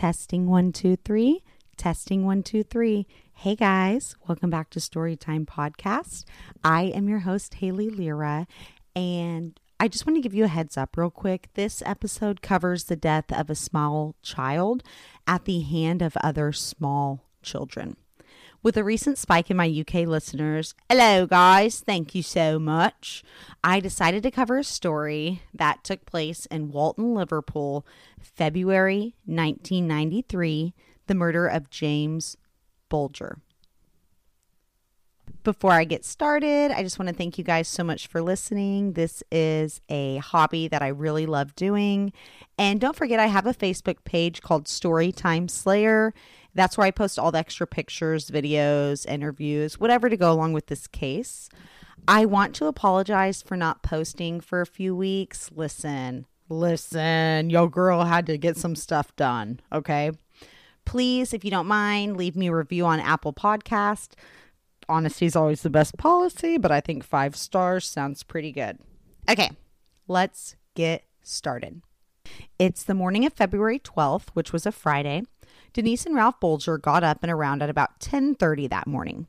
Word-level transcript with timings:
Testing 0.00 0.46
one, 0.46 0.72
two, 0.72 0.96
three. 0.96 1.42
Testing 1.76 2.24
one, 2.24 2.42
two, 2.42 2.62
three. 2.62 3.06
Hey 3.34 3.54
guys, 3.54 4.16
welcome 4.26 4.48
back 4.48 4.70
to 4.70 4.78
Storytime 4.78 5.44
Podcast. 5.44 6.24
I 6.64 6.84
am 6.84 7.06
your 7.06 7.18
host, 7.18 7.52
Haley 7.52 7.90
Lyra, 7.90 8.46
and 8.96 9.60
I 9.78 9.88
just 9.88 10.06
want 10.06 10.16
to 10.16 10.22
give 10.22 10.32
you 10.32 10.44
a 10.44 10.48
heads 10.48 10.78
up 10.78 10.96
real 10.96 11.10
quick. 11.10 11.50
This 11.52 11.82
episode 11.84 12.40
covers 12.40 12.84
the 12.84 12.96
death 12.96 13.30
of 13.30 13.50
a 13.50 13.54
small 13.54 14.16
child 14.22 14.82
at 15.26 15.44
the 15.44 15.60
hand 15.60 16.00
of 16.00 16.16
other 16.22 16.50
small 16.50 17.28
children. 17.42 17.98
With 18.62 18.76
a 18.76 18.84
recent 18.84 19.16
spike 19.16 19.50
in 19.50 19.56
my 19.56 19.68
UK 19.68 20.06
listeners, 20.06 20.74
hello 20.90 21.26
guys, 21.26 21.80
thank 21.80 22.14
you 22.14 22.22
so 22.22 22.58
much. 22.58 23.24
I 23.64 23.80
decided 23.80 24.22
to 24.24 24.30
cover 24.30 24.58
a 24.58 24.64
story 24.64 25.42
that 25.54 25.82
took 25.82 26.04
place 26.04 26.44
in 26.46 26.70
Walton, 26.70 27.14
Liverpool, 27.14 27.86
February 28.20 29.14
1993 29.24 30.74
the 31.10 31.14
murder 31.16 31.48
of 31.48 31.70
James 31.70 32.36
Bulger. 32.88 33.38
Before 35.42 35.72
I 35.72 35.82
get 35.82 36.04
started, 36.04 36.70
I 36.70 36.84
just 36.84 37.00
want 37.00 37.08
to 37.08 37.14
thank 37.14 37.36
you 37.36 37.42
guys 37.42 37.66
so 37.66 37.82
much 37.82 38.06
for 38.06 38.22
listening. 38.22 38.92
This 38.92 39.20
is 39.32 39.80
a 39.88 40.18
hobby 40.18 40.68
that 40.68 40.82
I 40.82 40.88
really 40.88 41.26
love 41.26 41.56
doing. 41.56 42.12
And 42.56 42.80
don't 42.80 42.94
forget, 42.94 43.18
I 43.18 43.26
have 43.26 43.46
a 43.46 43.54
Facebook 43.54 44.04
page 44.04 44.40
called 44.40 44.66
Storytime 44.66 45.50
Slayer. 45.50 46.14
That's 46.54 46.76
where 46.76 46.86
I 46.86 46.90
post 46.90 47.18
all 47.18 47.32
the 47.32 47.38
extra 47.38 47.66
pictures, 47.66 48.30
videos, 48.30 49.06
interviews, 49.06 49.78
whatever 49.78 50.08
to 50.08 50.16
go 50.16 50.32
along 50.32 50.52
with 50.52 50.66
this 50.66 50.86
case. 50.86 51.48
I 52.08 52.24
want 52.24 52.54
to 52.56 52.66
apologize 52.66 53.42
for 53.42 53.56
not 53.56 53.82
posting 53.82 54.40
for 54.40 54.60
a 54.60 54.66
few 54.66 54.96
weeks. 54.96 55.50
Listen, 55.54 56.26
listen, 56.48 57.50
your 57.50 57.68
girl 57.68 58.04
had 58.04 58.26
to 58.26 58.38
get 58.38 58.56
some 58.56 58.74
stuff 58.74 59.14
done, 59.16 59.60
okay? 59.72 60.12
Please, 60.84 61.32
if 61.32 61.44
you 61.44 61.50
don't 61.50 61.66
mind, 61.66 62.16
leave 62.16 62.36
me 62.36 62.48
a 62.48 62.54
review 62.54 62.86
on 62.86 63.00
Apple 63.00 63.32
Podcast. 63.32 64.14
Honesty 64.88 65.26
is 65.26 65.36
always 65.36 65.62
the 65.62 65.70
best 65.70 65.96
policy, 65.98 66.58
but 66.58 66.72
I 66.72 66.80
think 66.80 67.04
five 67.04 67.36
stars 67.36 67.86
sounds 67.86 68.24
pretty 68.24 68.50
good. 68.50 68.78
Okay, 69.30 69.50
let's 70.08 70.56
get 70.74 71.04
started. 71.22 71.82
It's 72.58 72.82
the 72.82 72.94
morning 72.94 73.24
of 73.24 73.32
February 73.32 73.78
12th, 73.78 74.30
which 74.32 74.52
was 74.52 74.66
a 74.66 74.72
Friday. 74.72 75.22
Denise 75.72 76.06
and 76.06 76.14
Ralph 76.14 76.40
Bulger 76.40 76.78
got 76.78 77.04
up 77.04 77.18
and 77.22 77.30
around 77.30 77.62
at 77.62 77.70
about 77.70 78.00
10:30 78.00 78.68
that 78.68 78.86
morning. 78.86 79.26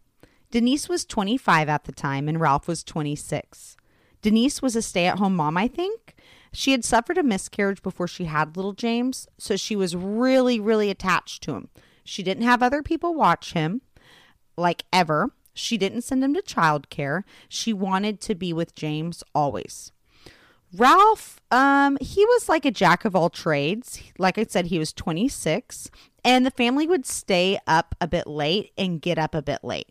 Denise 0.50 0.89
was 0.89 1.06
25 1.06 1.70
at 1.70 1.86
the 1.86 1.92
time 1.92 2.28
and 2.28 2.39
Ralph 2.39 2.67
was 2.67 2.83
26. 2.83 3.78
Denise 4.22 4.61
was 4.61 4.75
a 4.75 4.81
stay-at-home 4.81 5.36
mom, 5.36 5.58
I 5.58 5.67
think. 5.67 6.16
She 6.52 6.72
had 6.72 6.83
suffered 6.83 7.17
a 7.17 7.23
miscarriage 7.23 7.81
before 7.81 8.08
she 8.08 8.25
had 8.25 8.58
little 8.58 8.73
James, 8.73 9.28
so 9.38 9.56
she 9.56 9.75
was 9.75 9.95
really 9.95 10.59
really 10.59 10.89
attached 10.89 11.44
to 11.44 11.53
him. 11.56 11.70
She 12.03 12.23
didn't 12.23 12.44
have 12.44 12.61
other 12.61 12.83
people 12.83 13.14
watch 13.14 13.53
him 13.53 13.81
like 14.58 14.83
ever. 14.92 15.31
She 15.53 15.78
didn't 15.78 16.02
send 16.02 16.23
him 16.23 16.33
to 16.33 16.42
childcare. 16.42 17.23
She 17.50 17.73
wanted 17.73 18.22
to 18.22 18.36
be 18.36 18.53
with 18.53 18.76
James 18.76 19.23
always. 19.36 19.92
Ralph, 20.73 21.42
um, 21.52 21.98
he 22.00 22.26
was 22.26 22.48
like 22.48 22.64
a 22.64 22.72
jack 22.72 23.03
of 23.03 23.16
all 23.16 23.30
trades. 23.30 24.02
Like 24.17 24.38
I 24.38 24.45
said, 24.45 24.67
he 24.67 24.80
was 24.80 24.94
26, 24.94 25.92
and 26.23 26.45
the 26.45 26.52
family 26.52 26.88
would 26.88 27.05
stay 27.05 27.59
up 27.67 27.95
a 28.00 28.08
bit 28.08 28.27
late 28.27 28.72
and 28.77 29.02
get 29.02 29.17
up 29.17 29.36
a 29.36 29.41
bit 29.41 29.64
late. 29.64 29.89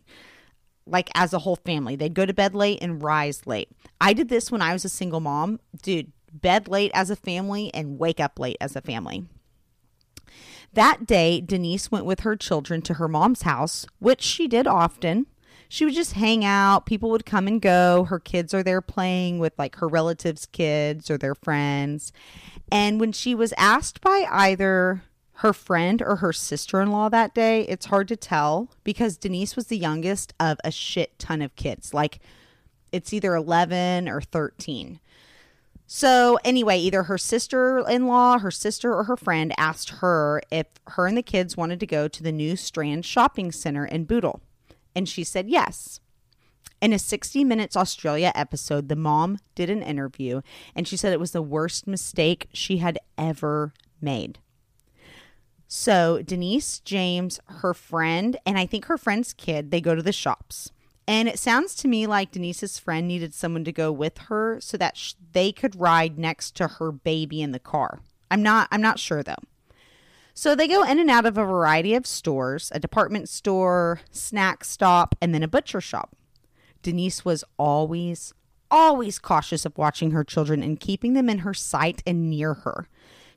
Like 0.85 1.09
as 1.13 1.33
a 1.33 1.39
whole 1.39 1.57
family, 1.57 1.95
they'd 1.95 2.13
go 2.13 2.25
to 2.25 2.33
bed 2.33 2.55
late 2.55 2.79
and 2.81 3.03
rise 3.03 3.45
late. 3.45 3.69
I 3.99 4.13
did 4.13 4.29
this 4.29 4.51
when 4.51 4.61
I 4.61 4.73
was 4.73 4.85
a 4.85 4.89
single 4.89 5.19
mom. 5.19 5.59
Dude, 5.81 6.11
bed 6.33 6.67
late 6.67 6.91
as 6.93 7.09
a 7.09 7.15
family 7.15 7.71
and 7.73 7.99
wake 7.99 8.19
up 8.19 8.39
late 8.39 8.57
as 8.59 8.75
a 8.75 8.81
family. 8.81 9.25
That 10.73 11.05
day, 11.05 11.41
Denise 11.41 11.91
went 11.91 12.05
with 12.05 12.21
her 12.21 12.35
children 12.35 12.81
to 12.83 12.95
her 12.95 13.07
mom's 13.07 13.41
house, 13.41 13.85
which 13.99 14.21
she 14.21 14.47
did 14.47 14.67
often 14.67 15.27
she 15.71 15.85
would 15.85 15.93
just 15.93 16.11
hang 16.11 16.43
out. 16.43 16.85
People 16.85 17.09
would 17.11 17.25
come 17.25 17.47
and 17.47 17.61
go. 17.61 18.03
Her 18.03 18.19
kids 18.19 18.53
are 18.53 18.61
there 18.61 18.81
playing 18.81 19.39
with 19.39 19.53
like 19.57 19.77
her 19.77 19.87
relatives' 19.87 20.45
kids 20.45 21.09
or 21.09 21.17
their 21.17 21.33
friends. 21.33 22.11
And 22.69 22.99
when 22.99 23.13
she 23.13 23.33
was 23.33 23.53
asked 23.57 24.01
by 24.01 24.27
either 24.29 25.03
her 25.41 25.53
friend 25.53 26.03
or 26.03 26.17
her 26.17 26.31
sister 26.31 26.81
in 26.81 26.91
law 26.91 27.09
that 27.09 27.33
day, 27.33 27.61
it's 27.61 27.87
hard 27.87 28.07
to 28.07 28.15
tell 28.15 28.69
because 28.83 29.17
Denise 29.17 29.55
was 29.55 29.67
the 29.67 29.77
youngest 29.77 30.35
of 30.39 30.59
a 30.63 30.69
shit 30.69 31.17
ton 31.17 31.41
of 31.41 31.55
kids. 31.55 31.95
Like 31.95 32.19
it's 32.91 33.11
either 33.11 33.33
11 33.33 34.07
or 34.07 34.21
13. 34.21 34.99
So, 35.87 36.37
anyway, 36.45 36.77
either 36.77 37.03
her 37.03 37.17
sister 37.17 37.83
in 37.89 38.05
law, 38.05 38.37
her 38.37 38.51
sister, 38.51 38.93
or 38.93 39.05
her 39.05 39.17
friend 39.17 39.51
asked 39.57 39.89
her 39.89 40.43
if 40.51 40.67
her 40.89 41.07
and 41.07 41.17
the 41.17 41.23
kids 41.23 41.57
wanted 41.57 41.79
to 41.79 41.87
go 41.87 42.07
to 42.07 42.23
the 42.23 42.31
new 42.31 42.55
Strand 42.55 43.03
shopping 43.03 43.51
center 43.51 43.83
in 43.83 44.05
Bootle. 44.05 44.41
And 44.95 45.09
she 45.09 45.23
said 45.23 45.49
yes. 45.49 45.99
In 46.81 46.93
a 46.93 46.99
60 46.99 47.43
Minutes 47.43 47.75
Australia 47.75 48.31
episode, 48.35 48.89
the 48.89 48.95
mom 48.95 49.39
did 49.55 49.71
an 49.71 49.81
interview 49.81 50.41
and 50.75 50.87
she 50.87 50.97
said 50.97 51.13
it 51.13 51.19
was 51.19 51.31
the 51.31 51.41
worst 51.41 51.87
mistake 51.87 52.47
she 52.53 52.77
had 52.77 52.99
ever 53.17 53.73
made. 53.99 54.37
So, 55.73 56.21
Denise, 56.21 56.79
James, 56.79 57.39
her 57.45 57.73
friend, 57.73 58.35
and 58.45 58.57
I 58.57 58.65
think 58.65 58.87
her 58.87 58.97
friend's 58.97 59.31
kid, 59.31 59.71
they 59.71 59.79
go 59.79 59.95
to 59.95 60.01
the 60.01 60.11
shops. 60.11 60.73
And 61.07 61.29
it 61.29 61.39
sounds 61.39 61.75
to 61.75 61.87
me 61.87 62.05
like 62.05 62.31
Denise's 62.31 62.77
friend 62.77 63.07
needed 63.07 63.33
someone 63.33 63.63
to 63.63 63.71
go 63.71 63.89
with 63.89 64.17
her 64.27 64.59
so 64.59 64.75
that 64.75 64.97
sh- 64.97 65.13
they 65.31 65.53
could 65.53 65.79
ride 65.79 66.19
next 66.19 66.57
to 66.57 66.67
her 66.67 66.91
baby 66.91 67.41
in 67.41 67.53
the 67.53 67.57
car. 67.57 68.01
I'm 68.29 68.43
not 68.43 68.67
I'm 68.69 68.81
not 68.81 68.99
sure 68.99 69.23
though. 69.23 69.41
So 70.33 70.55
they 70.55 70.67
go 70.67 70.83
in 70.83 70.99
and 70.99 71.09
out 71.09 71.25
of 71.25 71.37
a 71.37 71.45
variety 71.45 71.95
of 71.95 72.05
stores 72.05 72.69
a 72.75 72.79
department 72.79 73.29
store, 73.29 74.01
snack 74.11 74.65
stop, 74.65 75.15
and 75.21 75.33
then 75.33 75.41
a 75.41 75.47
butcher 75.47 75.79
shop. 75.79 76.17
Denise 76.81 77.23
was 77.23 77.45
always, 77.57 78.33
always 78.69 79.19
cautious 79.19 79.65
of 79.65 79.77
watching 79.77 80.11
her 80.11 80.25
children 80.25 80.63
and 80.63 80.81
keeping 80.81 81.13
them 81.13 81.29
in 81.29 81.39
her 81.39 81.53
sight 81.53 82.03
and 82.05 82.29
near 82.29 82.55
her. 82.55 82.89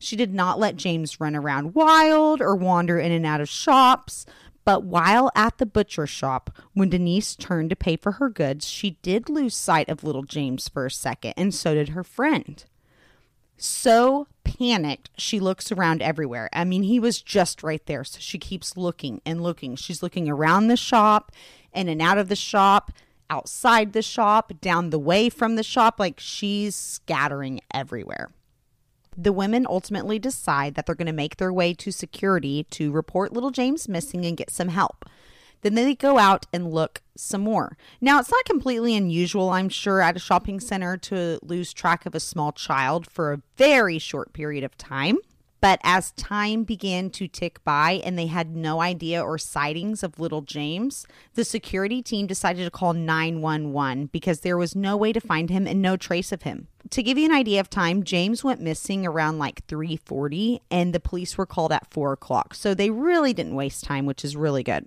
She 0.05 0.17
did 0.17 0.35
not 0.35 0.59
let 0.59 0.77
James 0.77 1.19
run 1.19 1.35
around 1.35 1.75
wild 1.75 2.41
or 2.41 2.55
wander 2.55 2.99
in 2.99 3.11
and 3.11 3.25
out 3.25 3.41
of 3.41 3.49
shops. 3.49 4.27
But 4.65 4.85
while 4.85 5.31
at 5.35 5.59
the 5.59 5.67
butcher 5.67 6.07
shop, 6.07 6.51
when 6.73 6.89
Denise 6.89 7.37
turned 7.37 7.71
to 7.71 7.77
pay 7.77 7.97
for 7.97 8.13
her 8.13 8.31
goods, 8.31 8.67
she 8.67 8.99
did 9.03 9.29
lose 9.29 9.55
sight 9.55 9.89
of 9.89 10.05
little 10.05 10.23
James 10.23 10.69
for 10.69 10.87
a 10.87 10.91
second, 10.91 11.35
and 11.37 11.55
so 11.55 11.75
did 11.75 11.91
her 11.91 12.05
friend. 12.05 12.65
So 13.57 14.27
panicked, 14.43 15.11
she 15.17 15.39
looks 15.39 15.71
around 15.71 16.03
everywhere. 16.03 16.49
I 16.53 16.65
mean, 16.65 16.83
he 16.83 16.99
was 16.99 17.21
just 17.21 17.63
right 17.63 17.85
there. 17.87 18.05
So 18.05 18.19
she 18.21 18.39
keeps 18.39 18.77
looking 18.77 19.21
and 19.25 19.43
looking. 19.43 19.77
She's 19.77 20.03
looking 20.03 20.29
around 20.29 20.69
the 20.69 20.77
shop, 20.77 21.31
in 21.75 21.89
and 21.89 22.01
out 22.01 22.19
of 22.19 22.29
the 22.29 22.37
shop, 22.37 22.91
outside 23.29 23.93
the 23.93 24.03
shop, 24.03 24.53
down 24.61 24.91
the 24.91 24.99
way 24.99 25.29
from 25.29 25.57
the 25.57 25.63
shop. 25.63 25.99
Like 25.99 26.21
she's 26.21 26.75
scattering 26.75 27.61
everywhere. 27.73 28.31
The 29.17 29.33
women 29.33 29.67
ultimately 29.69 30.19
decide 30.19 30.75
that 30.75 30.87
they're 30.87 30.95
going 30.95 31.07
to 31.07 31.13
make 31.13 31.37
their 31.37 31.53
way 31.53 31.75
to 31.75 31.91
security 31.93 32.65
to 32.71 32.91
report 32.91 33.33
little 33.33 33.51
James 33.51 33.89
missing 33.89 34.25
and 34.25 34.37
get 34.37 34.51
some 34.51 34.69
help. 34.69 35.05
Then 35.63 35.75
they 35.75 35.95
go 35.95 36.19
out 36.19 36.47
and 36.53 36.71
look 36.71 37.01
some 37.17 37.41
more. 37.41 37.79
Now, 38.01 38.21
it's 38.21 38.31
not 38.31 38.45
completely 38.45 38.95
unusual, 38.95 39.49
I'm 39.51 39.71
sure, 39.71 40.03
at 40.03 40.17
a 40.17 40.19
shopping 40.19 40.61
center 40.61 40.99
to 40.99 41.39
lose 41.43 41.73
track 41.73 42.05
of 42.05 42.15
a 42.15 42.21
small 42.21 42.53
child 42.53 43.11
for 43.11 43.33
a 43.33 43.41
very 43.57 43.99
short 43.99 44.35
period 44.35 44.63
of 44.63 44.77
time. 44.77 45.19
But 45.65 45.81
as 45.83 46.11
time 46.11 46.65
began 46.65 47.09
to 47.13 47.27
tick 47.27 47.65
by 47.65 48.03
and 48.05 48.19
they 48.19 48.27
had 48.27 48.55
no 48.55 48.83
idea 48.83 49.25
or 49.25 49.39
sightings 49.39 50.03
of 50.03 50.21
little 50.21 50.43
James, 50.43 51.07
the 51.37 51.43
security 51.43 52.03
team 52.03 52.27
decided 52.27 52.65
to 52.65 52.71
call 52.71 52.93
911 52.93 54.11
because 54.13 54.41
there 54.41 54.59
was 54.59 54.77
no 54.77 54.95
way 54.95 55.11
to 55.15 55.23
find 55.23 55.49
him 55.49 55.67
and 55.67 55.81
no 55.81 55.97
trace 55.97 56.33
of 56.33 56.43
him. 56.43 56.69
To 56.91 57.03
give 57.03 57.17
you 57.17 57.25
an 57.25 57.35
idea 57.35 57.61
of 57.61 57.71
time, 57.71 58.03
James 58.03 58.45
went 58.45 58.61
missing 58.61 59.07
around 59.07 59.39
like 59.39 59.67
3:40, 59.67 60.61
and 60.71 60.93
the 60.93 61.01
police 61.01 61.39
were 61.39 61.47
called 61.47 61.73
at 61.73 61.91
four 61.91 62.13
o'clock. 62.13 62.53
So 62.53 62.75
they 62.75 62.91
really 62.91 63.33
didn't 63.33 63.55
waste 63.55 63.85
time, 63.85 64.05
which 64.05 64.23
is 64.23 64.37
really 64.37 64.63
good. 64.63 64.87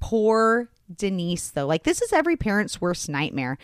Poor 0.00 0.70
Denise, 0.90 1.50
though. 1.50 1.66
Like, 1.66 1.82
this 1.82 2.00
is 2.00 2.14
every 2.14 2.38
parent's 2.38 2.80
worst 2.80 3.10
nightmare. 3.10 3.58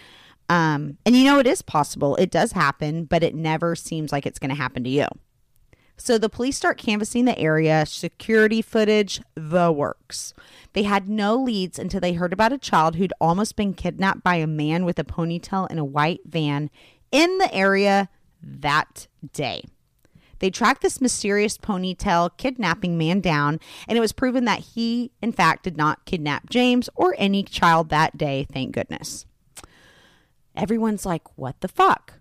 Um, 0.51 0.99
and 1.07 1.17
you 1.17 1.25
know, 1.25 1.39
it 1.39 1.47
is 1.47 1.63
possible. 1.63 2.15
It 2.17 2.31
does 2.31 2.53
happen, 2.53 3.07
but 3.07 3.23
it 3.23 3.35
never 3.35 3.75
seems 3.75 4.13
like 4.13 4.27
it's 4.27 4.39
going 4.39 4.51
to 4.51 4.55
happen 4.55 4.85
to 4.85 4.91
you. 4.91 5.07
So 5.97 6.19
the 6.19 6.29
police 6.29 6.57
start 6.57 6.77
canvassing 6.77 7.25
the 7.25 7.39
area, 7.39 7.87
security 7.87 8.61
footage, 8.63 9.23
the 9.35 9.71
works. 9.71 10.35
They 10.73 10.83
had 10.83 11.09
no 11.09 11.37
leads 11.37 11.79
until 11.79 12.01
they 12.01 12.15
heard 12.15 12.33
about 12.33 12.53
a 12.53 12.59
child 12.59 12.97
who'd 12.97 13.13
almost 13.21 13.57
been 13.57 13.75
kidnapped 13.75 14.23
by 14.23 14.37
a 14.37 14.47
man 14.47 14.85
with 14.85 14.99
a 14.99 15.05
ponytail 15.05 15.71
in 15.71 15.79
a 15.79 15.85
white 15.85 16.21
van 16.27 16.69
in 17.13 17.39
the 17.39 17.53
area 17.55 18.09
that 18.43 19.07
day. 19.33 19.65
They 20.41 20.51
tracked 20.51 20.83
this 20.83 21.01
mysterious 21.01 21.57
ponytail 21.57 22.37
kidnapping 22.37 22.99
man 22.99 23.21
down, 23.21 23.61
and 23.89 23.97
it 23.97 24.01
was 24.01 24.13
proven 24.13 24.45
that 24.47 24.59
he, 24.61 25.13
in 25.23 25.33
fact, 25.33 25.63
did 25.63 25.77
not 25.77 26.05
kidnap 26.05 26.51
James 26.51 26.91
or 26.97 27.15
any 27.19 27.45
child 27.45 27.89
that 27.91 28.19
day, 28.19 28.47
thank 28.53 28.73
goodness. 28.73 29.27
Everyone's 30.57 31.07
like, 31.07 31.23
what 31.39 31.61
the 31.61 31.69
fuck? 31.69 32.15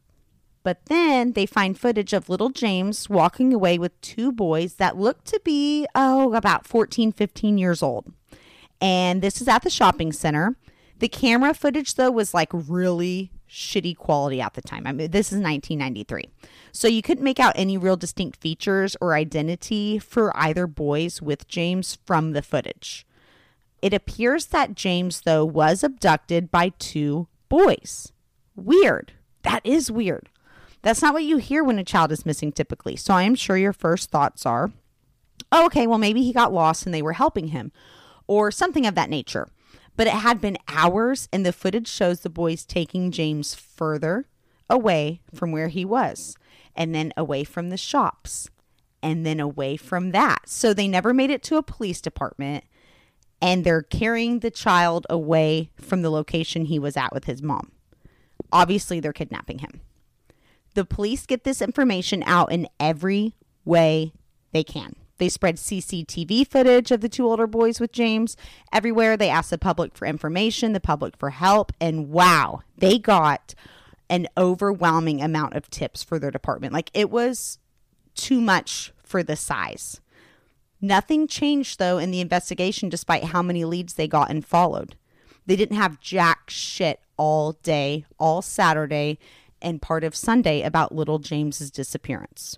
But 0.64 0.86
then 0.86 1.34
they 1.34 1.46
find 1.46 1.78
footage 1.78 2.14
of 2.14 2.30
little 2.30 2.50
James 2.50 3.10
walking 3.10 3.54
away 3.54 3.78
with 3.78 4.00
two 4.02 4.32
boys 4.32 4.76
that 4.76 4.98
look 4.98 5.24
to 5.26 5.40
be, 5.44 5.86
oh, 5.94 6.34
about 6.34 6.66
14, 6.66 7.12
15 7.12 7.58
years 7.58 7.84
old. 7.84 8.12
And 8.80 9.22
this 9.22 9.42
is 9.42 9.48
at 9.48 9.64
the 9.64 9.70
shopping 9.70 10.12
center. 10.12 10.56
The 11.00 11.10
camera 11.10 11.54
footage, 11.54 11.96
though, 11.96 12.12
was 12.12 12.34
like 12.34 12.50
really 12.54 13.32
shitty 13.50 13.96
quality 13.96 14.42
at 14.42 14.54
the 14.54 14.62
time. 14.62 14.88
I 14.88 14.94
mean, 14.94 15.12
this 15.12 15.28
is 15.28 15.40
1993. 15.40 16.30
So 16.72 16.88
you 16.88 17.02
couldn't 17.02 17.24
make 17.24 17.40
out 17.40 17.54
any 17.56 17.78
real 17.78 17.98
distinct 17.98 18.42
features 18.42 18.96
or 19.00 19.14
identity 19.14 20.00
for 20.00 20.36
either 20.36 20.66
boys 20.66 21.22
with 21.22 21.48
James 21.48 21.98
from 22.06 22.32
the 22.32 22.42
footage. 22.42 23.06
It 23.82 23.94
appears 23.94 24.48
that 24.48 24.76
James, 24.76 25.22
though, 25.22 25.44
was 25.46 25.84
abducted 25.84 26.50
by 26.50 26.70
two 26.80 27.28
boys. 27.50 28.14
Weird. 28.56 29.12
That 29.44 29.62
is 29.66 29.92
weird. 29.92 30.30
That's 30.84 31.02
not 31.02 31.14
what 31.14 31.24
you 31.24 31.38
hear 31.38 31.64
when 31.64 31.80
a 31.80 31.84
child 31.84 32.12
is 32.12 32.26
missing 32.26 32.52
typically. 32.52 32.96
So 32.96 33.14
I 33.14 33.24
am 33.24 33.36
sure 33.36 33.58
your 33.58 33.74
first 33.74 34.12
thoughts 34.12 34.46
are, 34.46 34.72
oh, 35.52 35.66
okay, 35.66 35.88
well, 35.88 35.98
maybe 35.98 36.22
he 36.22 36.34
got 36.34 36.54
lost 36.54 36.86
and 36.86 36.94
they 36.94 37.02
were 37.02 37.14
helping 37.14 37.48
him, 37.48 37.72
or 38.28 38.52
something 38.52 38.86
of 38.86 38.94
that 38.96 39.10
nature. 39.10 39.48
But 39.96 40.08
it 40.08 40.14
had 40.14 40.42
been 40.42 40.58
hours, 40.68 41.30
and 41.32 41.46
the 41.46 41.54
footage 41.54 41.88
shows 41.88 42.22
the 42.22 42.30
boys 42.30 42.66
taking 42.66 43.12
James 43.12 43.54
further 43.54 44.28
away 44.70 45.22
from 45.34 45.52
where 45.52 45.68
he 45.68 45.86
was, 45.86 46.36
and 46.76 46.96
then 46.96 47.14
away 47.16 47.44
from 47.44 47.70
the 47.70 47.78
shops, 47.78 48.50
and 49.04 49.26
then 49.26 49.40
away 49.40 49.78
from 49.78 50.12
that. 50.12 50.50
So 50.50 50.74
they 50.74 50.88
never 50.88 51.14
made 51.14 51.30
it 51.30 51.44
to 51.44 51.58
a 51.58 51.64
police 51.64 52.02
department, 52.02 52.64
and 53.40 53.64
they're 53.64 53.84
carrying 53.84 54.40
the 54.40 54.50
child 54.50 55.06
away 55.10 55.70
from 55.80 56.02
the 56.02 56.10
location 56.10 56.66
he 56.66 56.80
was 56.80 56.98
at 56.98 57.14
with 57.14 57.26
his 57.26 57.44
mom. 57.44 57.72
Obviously, 58.52 59.00
they're 59.00 59.14
kidnapping 59.14 59.60
him. 59.60 59.82
The 60.74 60.86
police 60.86 61.26
get 61.26 61.44
this 61.44 61.62
information 61.62 62.24
out 62.26 62.52
in 62.52 62.68
every 62.80 63.36
way 63.66 64.14
they 64.52 64.64
can. 64.64 64.96
They 65.18 65.30
spread 65.30 65.58
CCTV 65.58 66.48
footage 66.48 66.92
of 66.92 67.02
the 67.02 67.10
two 67.10 67.26
older 67.26 67.48
boys 67.48 67.80
with 67.80 67.92
James 67.92 68.36
everywhere. 68.72 69.16
They 69.16 69.30
asked 69.30 69.52
the 69.52 69.58
public 69.58 69.96
for 69.96 70.06
information, 70.06 70.74
the 70.74 70.80
public 70.80 71.16
for 71.16 71.30
help, 71.30 71.72
and 71.80 72.10
wow, 72.10 72.62
they 72.78 72.98
got 72.98 73.54
an 74.10 74.28
overwhelming 74.38 75.22
amount 75.22 75.56
of 75.56 75.70
tips 75.70 76.04
for 76.04 76.20
their 76.20 76.32
department. 76.32 76.74
Like 76.74 76.90
it 76.94 77.10
was 77.10 77.60
too 78.16 78.42
much 78.42 78.92
for 79.04 79.24
the 79.24 79.36
size. 79.36 80.02
Nothing 80.82 81.28
changed 81.28 81.80
though 81.80 81.98
in 81.98 82.12
the 82.12 82.20
investigation 82.20 82.90
despite 82.90 83.26
how 83.26 83.42
many 83.42 83.64
leads 83.64 83.94
they 83.94 84.08
got 84.08 84.30
and 84.30 84.46
followed. 84.46 84.96
They 85.46 85.56
didn't 85.56 85.78
have 85.78 86.00
jack 86.00 86.50
shit 86.50 87.00
all 87.18 87.54
day, 87.64 88.06
all 88.18 88.42
Saturday, 88.42 89.20
and 89.64 89.82
part 89.82 90.04
of 90.04 90.16
Sunday 90.16 90.62
about 90.62 90.94
little 90.94 91.20
James's 91.20 91.72
disappearance. 91.72 92.58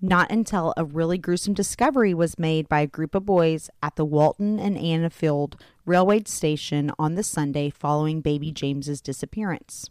Not 0.00 0.30
until 0.30 0.74
a 0.76 0.84
really 0.84 1.18
gruesome 1.18 1.54
discovery 1.54 2.14
was 2.14 2.38
made 2.38 2.68
by 2.68 2.80
a 2.80 2.86
group 2.86 3.14
of 3.14 3.24
boys 3.24 3.70
at 3.82 3.96
the 3.96 4.04
Walton 4.04 4.58
and 4.58 4.76
Anfield 4.76 5.60
railway 5.86 6.22
station 6.26 6.92
on 6.98 7.14
the 7.14 7.22
Sunday 7.22 7.70
following 7.70 8.20
baby 8.20 8.52
James's 8.52 9.00
disappearance. 9.00 9.88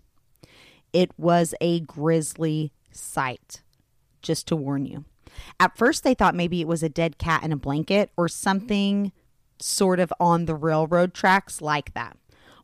It 0.91 1.11
was 1.17 1.55
a 1.59 1.79
grisly 1.79 2.71
sight, 2.91 3.63
just 4.21 4.47
to 4.47 4.55
warn 4.55 4.85
you. 4.85 5.05
At 5.59 5.77
first, 5.77 6.03
they 6.03 6.13
thought 6.13 6.35
maybe 6.35 6.61
it 6.61 6.67
was 6.67 6.83
a 6.83 6.89
dead 6.89 7.17
cat 7.17 7.43
in 7.43 7.51
a 7.51 7.57
blanket 7.57 8.11
or 8.15 8.27
something 8.27 9.11
sort 9.59 9.99
of 9.99 10.13
on 10.19 10.45
the 10.45 10.55
railroad 10.55 11.13
tracks 11.13 11.61
like 11.61 11.93
that. 11.95 12.17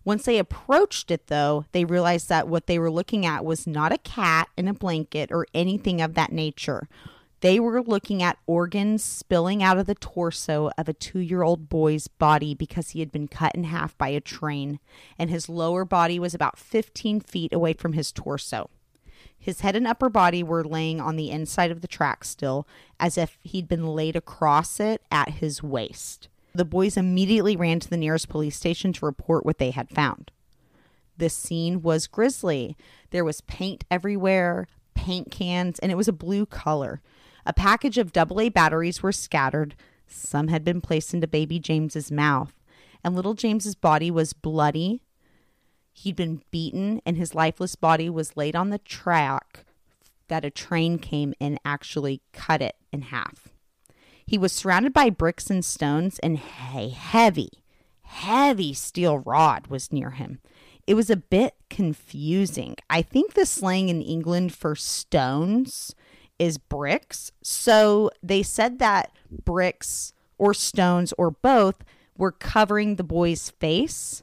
Once 0.06 0.24
they 0.24 0.38
approached 0.38 1.12
it, 1.12 1.28
though, 1.28 1.66
they 1.72 1.86
realized 1.86 2.30
that 2.30 2.48
what 2.48 2.68
they 2.68 2.80
were 2.80 2.92
looking 2.92 3.26
at 3.26 3.46
was 3.46 3.68
not 3.68 3.92
a 3.92 3.98
cat 4.00 4.48
in 4.58 4.68
a 4.68 4.74
blanket 4.74 5.32
or 5.32 5.46
anything 5.54 6.02
of 6.02 6.14
that 6.14 6.32
nature. 6.32 6.88
They 7.42 7.60
were 7.60 7.82
looking 7.82 8.22
at 8.22 8.38
organs 8.48 9.04
spilling 9.04 9.64
out 9.64 9.78
of 9.78 9.86
the 9.86 9.96
torso 9.96 10.72
of 10.78 10.90
a 10.90 10.94
two 10.94 11.20
year 11.20 11.42
old 11.42 11.70
boy's 11.70 12.08
body 12.08 12.54
because 12.54 12.90
he 12.90 13.00
had 13.00 13.12
been 13.12 13.28
cut 13.28 13.56
in 13.56 13.66
half 13.66 13.98
by 13.98 14.10
a 14.10 14.20
train, 14.20 14.80
and 15.18 15.30
his 15.30 15.48
lower 15.48 15.86
body 15.86 16.20
was 16.20 16.34
about 16.34 16.60
15 16.60 17.22
feet 17.22 17.54
away 17.54 17.74
from 17.74 17.94
his 17.94 18.12
torso. 18.12 18.70
His 19.38 19.62
head 19.62 19.76
and 19.76 19.88
upper 19.88 20.10
body 20.10 20.44
were 20.44 20.66
laying 20.66 21.00
on 21.00 21.16
the 21.16 21.32
inside 21.32 21.72
of 21.72 21.80
the 21.80 21.88
track 21.88 22.26
still, 22.26 22.68
as 23.00 23.18
if 23.18 23.38
he'd 23.42 23.70
been 23.70 23.88
laid 23.88 24.18
across 24.18 24.80
it 24.82 25.02
at 25.10 25.30
his 25.36 25.64
waist. 25.64 26.28
The 26.54 26.66
boys 26.66 26.98
immediately 26.98 27.56
ran 27.56 27.80
to 27.80 27.90
the 27.90 27.98
nearest 27.98 28.30
police 28.30 28.56
station 28.56 28.94
to 28.94 29.06
report 29.06 29.46
what 29.46 29.60
they 29.60 29.72
had 29.72 29.90
found. 29.90 30.32
The 31.18 31.30
scene 31.30 31.82
was 31.82 32.08
grisly. 32.08 32.78
There 33.12 33.26
was 33.26 33.42
paint 33.42 33.84
everywhere, 33.92 34.68
paint 34.96 35.32
cans, 35.32 35.80
and 35.80 35.92
it 35.92 35.96
was 35.96 36.08
a 36.08 36.14
blue 36.14 36.46
color. 36.46 37.02
A 37.46 37.54
package 37.54 37.98
of 37.98 38.16
AA 38.16 38.50
batteries 38.50 39.04
were 39.04 39.12
scattered. 39.12 39.76
Some 40.08 40.48
had 40.48 40.64
been 40.64 40.82
placed 40.82 41.14
into 41.14 41.28
baby 41.28 41.60
James's 41.60 42.12
mouth, 42.12 42.54
and 43.04 43.16
little 43.16 43.34
James's 43.34 43.76
body 43.76 44.10
was 44.10 44.34
bloody. 44.34 45.02
He'd 45.94 46.16
been 46.16 46.42
beaten, 46.52 47.02
and 47.06 47.18
his 47.18 47.36
lifeless 47.36 47.76
body 47.76 48.10
was 48.10 48.38
laid 48.38 48.56
on 48.56 48.70
the 48.70 48.80
track 48.80 49.66
that 50.30 50.46
a 50.46 50.50
train 50.50 51.00
came 51.00 51.34
and 51.40 51.60
actually 51.66 52.22
cut 52.34 52.62
it 52.62 52.76
in 52.92 53.04
half. 53.04 53.50
He 54.30 54.38
was 54.38 54.54
surrounded 54.54 54.94
by 54.94 55.10
bricks 55.10 55.50
and 55.50 55.66
stones, 55.66 56.20
and 56.20 56.40
a 56.76 56.90
heavy, 56.90 57.50
heavy 58.04 58.76
steel 58.76 59.18
rod 59.18 59.66
was 59.66 59.92
near 59.92 60.12
him. 60.12 60.40
It 60.86 60.94
was 60.94 61.10
a 61.10 61.16
bit 61.16 61.56
confusing. 61.72 62.76
I 62.92 63.02
think 63.02 63.34
the 63.34 63.48
slang 63.48 63.90
in 63.90 64.04
England 64.04 64.54
for 64.54 64.76
stones 64.76 65.96
is 66.38 66.60
bricks. 66.60 67.32
So 67.42 68.12
they 68.22 68.44
said 68.44 68.78
that 68.78 69.12
bricks 69.32 70.14
or 70.38 70.54
stones 70.54 71.12
or 71.18 71.32
both 71.32 71.84
were 72.16 72.32
covering 72.32 72.98
the 72.98 73.04
boy's 73.04 73.50
face. 73.50 74.22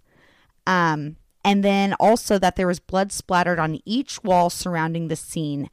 Um, 0.68 1.16
and 1.44 1.64
then 1.64 1.94
also 1.94 2.38
that 2.38 2.54
there 2.54 2.68
was 2.68 2.78
blood 2.78 3.10
splattered 3.10 3.58
on 3.58 3.80
each 3.84 4.22
wall 4.22 4.50
surrounding 4.50 5.08
the 5.08 5.16
scene. 5.16 5.68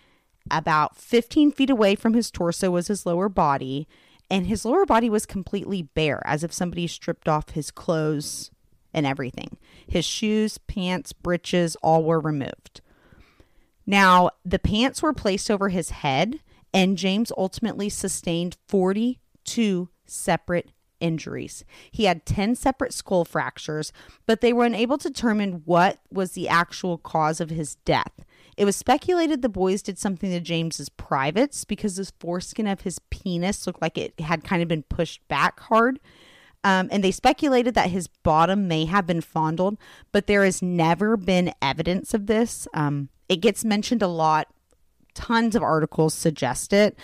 About 0.50 0.98
15 0.98 1.52
feet 1.52 1.70
away 1.70 1.94
from 1.94 2.16
his 2.16 2.32
torso 2.32 2.72
was 2.72 2.88
his 2.88 3.06
lower 3.06 3.30
body, 3.30 3.88
and 4.34 4.48
his 4.48 4.66
lower 4.66 4.84
body 4.84 5.12
was 5.12 5.28
completely 5.28 5.84
bare, 5.84 6.20
as 6.26 6.44
if 6.44 6.52
somebody 6.52 6.88
stripped 6.88 7.30
off 7.30 7.52
his 7.52 7.70
clothes 7.70 8.50
and 8.92 9.06
everything. 9.06 9.60
His 9.86 10.06
shoes, 10.06 10.58
pants, 10.58 11.14
breeches, 11.14 11.78
all 11.84 12.04
were 12.04 12.20
removed. 12.20 12.82
Now, 13.86 14.32
the 14.44 14.58
pants 14.58 15.04
were 15.04 15.14
placed 15.14 15.52
over 15.52 15.70
his 15.70 15.92
head, 15.92 16.40
and 16.74 16.98
James 16.98 17.32
ultimately 17.38 17.90
sustained 17.90 18.58
42 18.68 19.90
separate 20.08 20.72
injuries. 21.00 21.64
He 21.92 22.06
had 22.06 22.26
10 22.26 22.56
separate 22.56 22.92
skull 22.92 23.26
fractures, 23.26 23.94
but 24.26 24.42
they 24.42 24.52
were 24.52 24.66
unable 24.66 24.98
to 24.98 25.10
determine 25.10 25.62
what 25.66 26.00
was 26.12 26.32
the 26.32 26.50
actual 26.50 26.98
cause 26.98 27.40
of 27.40 27.52
his 27.52 27.76
death. 27.86 28.26
It 28.58 28.66
was 28.66 28.76
speculated 28.76 29.42
the 29.42 29.50
boys 29.50 29.82
did 29.82 29.98
something 29.98 30.30
to 30.30 30.40
James's 30.40 30.90
privates 30.90 31.66
because 31.66 31.96
the 31.96 32.12
foreskin 32.20 32.68
of 32.68 32.82
his 32.82 33.00
penis 33.10 33.66
looked 33.66 33.82
like 33.82 33.98
it 33.98 34.20
had 34.20 34.44
kind 34.44 34.62
of 34.62 34.68
been 34.68 34.84
pushed 34.84 35.28
back 35.28 35.60
hard. 35.60 36.00
Um, 36.64 36.88
and 36.92 37.04
they 37.04 37.12
speculated 37.12 37.74
that 37.76 37.90
his 37.90 38.08
bottom 38.08 38.68
may 38.68 38.86
have 38.86 39.06
been 39.06 39.22
fondled, 39.22 39.78
but 40.12 40.28
there 40.28 40.46
has 40.46 40.62
never 40.62 41.18
been 41.18 41.54
evidence 41.62 42.14
of 42.14 42.28
this. 42.28 42.68
Um, 42.74 43.10
it 43.28 43.38
gets 43.38 43.66
mentioned 43.66 44.02
a 44.02 44.08
lot. 44.08 44.48
Tons 45.14 45.56
of 45.56 45.64
articles 45.64 46.14
suggest 46.14 46.72
it. 46.72 46.98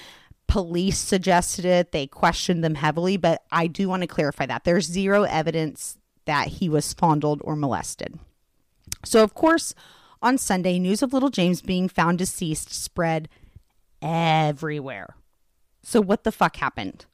Police 0.48 0.98
suggested 0.98 1.65
it. 1.65 1.91
They 1.91 2.08
questioned 2.08 2.63
them 2.63 2.75
heavily, 2.75 3.18
but 3.18 3.44
I 3.51 3.68
do 3.68 3.89
want 3.89 4.01
to 4.01 4.08
clarify 4.08 4.46
that 4.46 4.63
there's 4.63 4.86
zero 4.86 5.24
evidence 5.24 5.98
that 6.25 6.48
he 6.48 6.70
was 6.70 6.94
fondled 6.94 7.41
or 7.44 7.56
molested. 7.56 8.18
So, 9.03 9.24
of 9.24 9.34
course, 9.34 9.75
on 10.22 10.38
Sunday, 10.38 10.80
news 10.80 11.02
of 11.02 11.14
little 11.14 11.30
James 11.30 11.62
being 11.62 11.88
found 11.88 12.18
deceased 12.18 12.74
spread 12.74 13.30
everywhere. 14.02 15.16
So, 15.84 16.02
what 16.02 16.24
the 16.24 16.32
fuck 16.32 16.58
happened? 16.58 17.06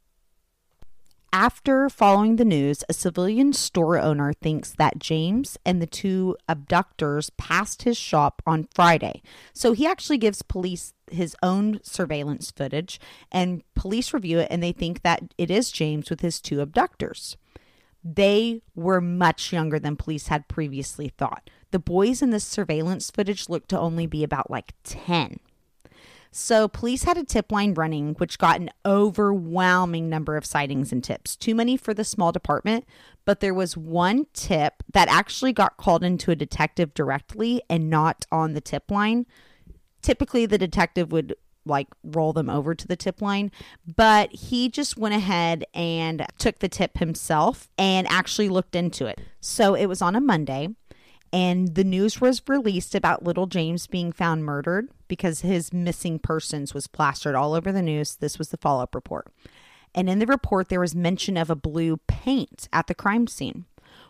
After 1.38 1.90
following 1.90 2.38
the 2.38 2.46
news, 2.46 2.86
a 2.88 2.94
civilian 2.94 3.52
store 3.52 4.00
owner 4.00 4.32
thinks 4.32 4.72
that 4.72 5.00
James 5.00 5.58
and 5.66 5.82
the 5.82 5.86
two 5.86 6.38
abductors 6.48 7.30
passed 7.32 7.82
his 7.82 7.98
shop 7.98 8.42
on 8.46 8.70
Friday. 8.74 9.22
So 9.52 9.74
he 9.74 9.86
actually 9.86 10.18
gives 10.18 10.42
police 10.42 10.94
his 11.12 11.36
own 11.44 11.82
surveillance 11.84 12.52
footage, 12.52 13.02
and 13.34 13.64
police 13.76 14.14
review 14.14 14.40
it 14.40 14.48
and 14.50 14.64
they 14.64 14.72
think 14.72 15.02
that 15.02 15.34
it 15.38 15.52
is 15.52 15.74
James 15.74 16.10
with 16.10 16.22
his 16.22 16.40
two 16.40 16.62
abductors. 16.62 17.36
They 18.02 18.62
were 18.74 19.02
much 19.02 19.52
younger 19.52 19.78
than 19.78 19.98
police 19.98 20.28
had 20.28 20.48
previously 20.48 21.10
thought. 21.10 21.50
The 21.75 21.79
boys 21.79 22.22
in 22.22 22.29
this 22.29 22.46
surveillance 22.46 23.12
footage 23.12 23.50
looked 23.50 23.67
to 23.72 23.77
only 23.77 24.08
be 24.08 24.24
about 24.24 24.50
like 24.50 24.72
10. 24.86 25.41
So, 26.32 26.70
police 26.70 27.03
had 27.03 27.17
a 27.17 27.25
tip 27.25 27.51
line 27.51 27.74
running, 27.74 28.13
which 28.13 28.38
got 28.38 28.62
an 28.62 28.70
overwhelming 28.86 30.08
number 30.08 30.38
of 30.38 30.46
sightings 30.46 30.94
and 30.94 31.03
tips. 31.03 31.36
Too 31.36 31.53
many 31.53 31.75
for 31.75 31.94
the 31.94 32.05
small 32.05 32.32
department, 32.32 32.86
but 33.25 33.41
there 33.41 33.53
was 33.53 33.75
one 33.75 34.27
tip 34.32 34.84
that 34.94 35.10
actually 35.10 35.51
got 35.51 35.75
called 35.75 36.01
into 36.01 36.32
a 36.32 36.36
detective 36.38 36.94
directly 36.94 37.62
and 37.70 37.89
not 37.89 38.25
on 38.32 38.53
the 38.53 38.62
tip 38.62 38.89
line. 38.89 39.25
typically 40.01 40.46
the 40.46 40.58
detective 40.58 41.12
would 41.12 41.36
like 41.65 41.88
roll 42.05 42.32
them 42.32 42.50
over 42.50 42.74
to 42.74 42.88
the 42.88 42.96
tip 42.96 43.22
line, 43.22 43.51
but 43.98 44.32
he 44.32 44.70
just 44.70 44.96
went 44.96 45.13
ahead 45.13 45.65
and 45.74 46.25
took 46.38 46.60
the 46.60 46.70
tip 46.70 47.00
himself 47.00 47.67
and 47.77 48.08
actually 48.08 48.48
looked 48.48 48.77
into 48.77 49.08
it. 49.08 49.20
So 49.41 49.74
it 49.74 49.88
was 49.88 50.01
on 50.01 50.15
a 50.15 50.22
Monday 50.22 50.70
and 51.36 51.75
the 51.75 51.84
news 51.84 52.22
was 52.22 52.42
released 52.48 52.96
about 52.96 53.25
little 53.25 53.46
James 53.46 53.88
being 53.88 54.13
found 54.13 54.46
murdered 54.46 54.88
because 55.10 55.42
his 55.42 55.74
missing 55.74 56.18
persons 56.18 56.74
was 56.74 56.88
plastered 56.88 57.36
all 57.36 57.54
over 57.54 57.74
the 57.74 57.82
news. 57.82 58.15
This 58.15 58.39
was 58.39 58.50
the 58.50 58.58
follow 58.58 58.84
up 58.84 58.96
report. 58.96 59.27
And 59.94 60.10
in 60.10 60.20
the 60.20 60.27
report, 60.27 60.70
there 60.70 60.80
was 60.80 60.96
mention 60.96 61.36
of 61.36 61.50
a 61.50 61.56
blue 61.56 61.98
paint 62.08 62.70
at 62.72 62.88
the 62.88 62.96
crime 62.96 63.27
scene. 63.27 63.65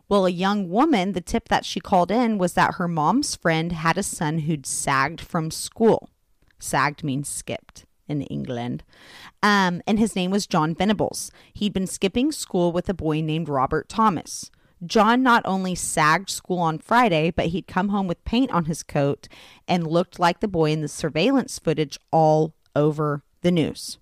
Well, 0.08 0.27
a 0.27 0.29
young 0.29 0.70
woman, 0.70 1.13
the 1.13 1.20
tip 1.20 1.50
that 1.50 1.65
she 1.65 1.79
called 1.79 2.12
in 2.12 2.38
was 2.38 2.53
that 2.53 2.75
her 2.75 2.88
mom's 2.88 3.36
friend 3.36 3.72
had 3.72 3.98
a 3.98 4.03
son 4.03 4.39
who'd 4.39 4.67
sagged 4.67 5.20
from 5.20 5.50
school. 5.50 6.12
Sagged 6.60 7.03
means 7.03 7.27
skipped 7.27 7.88
in 8.08 8.22
England. 8.22 8.84
Um, 9.41 9.82
and 9.88 9.98
his 9.98 10.15
name 10.15 10.29
was 10.29 10.46
John 10.46 10.75
Venables. 10.75 11.32
He'd 11.55 11.74
been 11.74 11.88
skipping 11.88 12.32
school 12.32 12.72
with 12.72 12.88
a 12.88 12.94
boy 12.94 13.22
named 13.22 13.50
Robert 13.50 13.89
Thomas. 13.89 14.51
John 14.86 15.24
not 15.24 15.41
only 15.46 15.75
sagged 15.75 16.29
school 16.29 16.60
on 16.60 16.79
Friday, 16.79 17.32
but 17.32 17.48
he'd 17.48 17.67
come 17.67 17.89
home 17.89 18.08
with 18.08 18.24
paint 18.25 18.51
on 18.51 18.65
his 18.65 18.84
coat 18.84 19.27
and 19.67 19.88
looked 19.88 20.20
like 20.20 20.39
the 20.39 20.48
boy 20.48 20.72
in 20.72 20.82
the 20.82 20.88
surveillance 20.88 21.60
footage 21.60 22.00
all 22.12 22.53
over 22.75 23.24
the 23.41 23.51
news. 23.51 23.98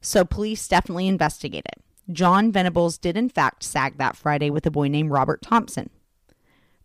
So 0.00 0.24
police 0.24 0.68
definitely 0.68 1.08
investigated. 1.08 1.74
John 2.10 2.50
Venables 2.52 2.96
did, 2.96 3.16
in 3.16 3.28
fact, 3.28 3.62
sag 3.62 3.98
that 3.98 4.16
Friday 4.16 4.50
with 4.50 4.64
a 4.66 4.70
boy 4.70 4.88
named 4.88 5.10
Robert 5.10 5.42
Thompson. 5.42 5.90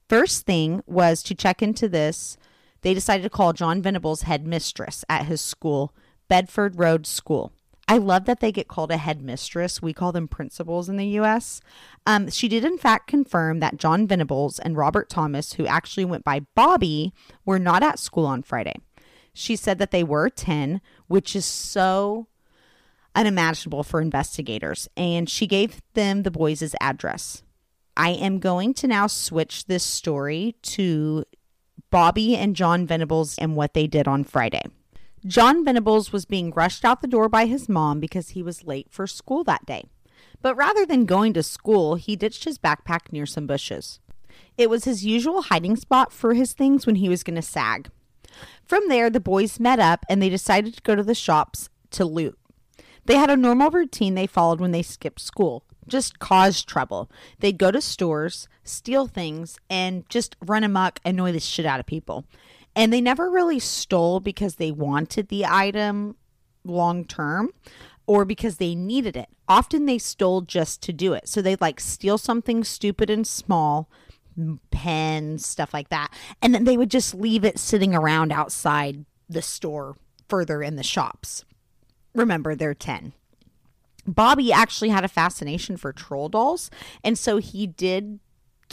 First 0.10 0.46
thing 0.46 0.84
was 0.86 1.24
to 1.24 1.36
check 1.36 1.62
into 1.62 1.88
this. 1.88 2.38
They 2.82 2.94
decided 2.94 3.24
to 3.24 3.30
call 3.30 3.54
John 3.54 3.82
Venables' 3.82 4.24
headmistress 4.24 5.06
at 5.08 5.28
his 5.28 5.40
school, 5.40 5.94
Bedford 6.28 6.78
Road 6.78 7.08
School. 7.08 7.54
I 7.94 7.98
love 7.98 8.26
that 8.26 8.40
they 8.40 8.52
get 8.52 8.68
called 8.68 8.90
a 8.90 8.98
headmistress. 8.98 9.80
We 9.80 9.94
call 9.94 10.12
them 10.12 10.28
principals 10.28 10.90
in 10.90 10.98
the 10.98 11.06
U.S. 11.10 11.62
Um, 12.08 12.28
she 12.32 12.48
did, 12.48 12.66
in 12.66 12.80
fact, 12.80 13.06
confirm 13.06 13.60
that 13.60 13.78
John 13.78 14.08
Venables 14.08 14.58
and 14.58 14.76
Robert 14.76 15.12
Thomas, 15.12 15.54
who 15.54 15.68
actually 15.68 16.06
went 16.06 16.24
by 16.24 16.40
Bobby, 16.56 17.14
were 17.46 17.60
not 17.60 17.84
at 17.84 18.00
school 18.00 18.26
on 18.26 18.42
Friday. 18.42 18.74
She 19.32 19.56
said 19.56 19.78
that 19.78 19.92
they 19.92 20.04
were 20.04 20.28
10, 20.28 20.82
which 21.06 21.36
is 21.36 21.46
so 21.46 22.26
unimaginable 23.14 23.84
for 23.84 24.02
investigators, 24.02 24.90
and 24.98 25.30
she 25.30 25.46
gave 25.46 25.80
them 25.94 26.24
the 26.24 26.32
boys' 26.32 26.74
address. 26.82 27.44
I 27.96 28.10
am 28.10 28.40
going 28.40 28.74
to 28.74 28.88
now 28.88 29.06
switch 29.06 29.66
this 29.66 29.84
story 29.84 30.56
to 30.64 31.26
Bobby 31.92 32.36
and 32.36 32.56
John 32.56 32.88
Venables 32.88 33.38
and 33.38 33.56
what 33.56 33.76
they 33.76 33.86
did 33.86 34.08
on 34.08 34.24
Friday. 34.24 34.64
John 35.26 35.64
Venables 35.64 36.12
was 36.12 36.26
being 36.26 36.52
rushed 36.52 36.84
out 36.84 37.02
the 37.02 37.08
door 37.08 37.30
by 37.30 37.46
his 37.46 37.70
mom 37.70 38.02
because 38.02 38.30
he 38.30 38.44
was 38.44 38.66
late 38.66 38.88
for 38.90 39.08
school 39.08 39.46
that 39.46 39.66
day. 39.66 39.86
But 40.42 40.56
rather 40.58 40.86
than 40.86 41.06
going 41.06 41.32
to 41.34 41.44
school, 41.44 41.96
he 41.96 42.18
ditched 42.18 42.44
his 42.44 42.58
backpack 42.58 43.12
near 43.12 43.26
some 43.26 43.48
bushes. 43.48 44.02
It 44.58 44.70
was 44.70 44.84
his 44.84 45.06
usual 45.06 45.44
hiding 45.44 45.78
spot 45.78 46.12
for 46.12 46.34
his 46.34 46.52
things 46.52 46.86
when 46.86 46.96
he 46.96 47.08
was 47.08 47.24
going 47.24 47.38
to 47.38 47.42
sag. 47.42 47.90
From 48.66 48.90
there, 48.90 49.10
the 49.10 49.22
boys 49.22 49.62
met 49.62 49.80
up 49.80 50.06
and 50.10 50.22
they 50.22 50.30
decided 50.30 50.76
to 50.76 50.82
go 50.82 50.96
to 50.96 51.04
the 51.04 51.16
shops 51.16 51.70
to 51.92 52.04
loot. 52.04 52.38
They 53.06 53.16
had 53.16 53.30
a 53.30 53.38
normal 53.38 53.72
routine 53.72 54.16
they 54.16 54.28
followed 54.28 54.60
when 54.60 54.72
they 54.72 54.82
skipped 54.82 55.22
school, 55.22 55.64
just 55.88 56.20
cause 56.20 56.64
trouble. 56.64 57.10
They'd 57.40 57.58
go 57.58 57.72
to 57.72 57.82
stores, 57.82 58.50
steal 58.64 59.08
things, 59.08 59.58
and 59.70 60.08
just 60.10 60.36
run 60.42 60.64
amok, 60.64 61.00
annoy 61.06 61.32
the 61.32 61.40
shit 61.40 61.66
out 61.66 61.80
of 61.80 61.86
people. 61.86 62.26
And 62.76 62.92
they 62.92 63.02
never 63.02 63.30
really 63.30 63.60
stole 63.60 64.20
because 64.20 64.56
they 64.56 64.72
wanted 64.72 65.28
the 65.28 65.46
item 65.46 66.16
long 66.64 67.06
term 67.06 67.52
or 68.08 68.26
because 68.26 68.58
they 68.58 68.76
needed 68.76 69.16
it. 69.16 69.30
Often 69.48 69.86
they 69.86 69.98
stole 69.98 70.42
just 70.42 70.82
to 70.84 70.94
do 70.94 71.14
it. 71.14 71.28
So 71.28 71.42
they'd 71.42 71.62
like 71.62 71.80
steal 71.80 72.18
something 72.18 72.64
stupid 72.64 73.10
and 73.10 73.28
small, 73.28 73.90
pens, 74.72 75.46
stuff 75.46 75.74
like 75.74 75.90
that. 75.90 76.12
And 76.42 76.54
then 76.54 76.64
they 76.64 76.78
would 76.78 76.92
just 76.92 77.14
leave 77.14 77.46
it 77.46 77.60
sitting 77.60 77.94
around 77.94 78.32
outside 78.32 79.06
the 79.30 79.42
store 79.42 79.96
further 80.28 80.64
in 80.64 80.76
the 80.76 80.84
shops. 80.84 81.46
Remember, 82.16 82.56
they're 82.56 82.74
10. 82.74 83.14
Bobby 84.06 84.52
actually 84.52 84.90
had 84.90 85.06
a 85.06 85.10
fascination 85.10 85.78
for 85.78 85.94
troll 85.94 86.28
dolls, 86.28 86.70
and 87.04 87.18
so 87.18 87.38
he 87.38 87.66
did 87.66 88.20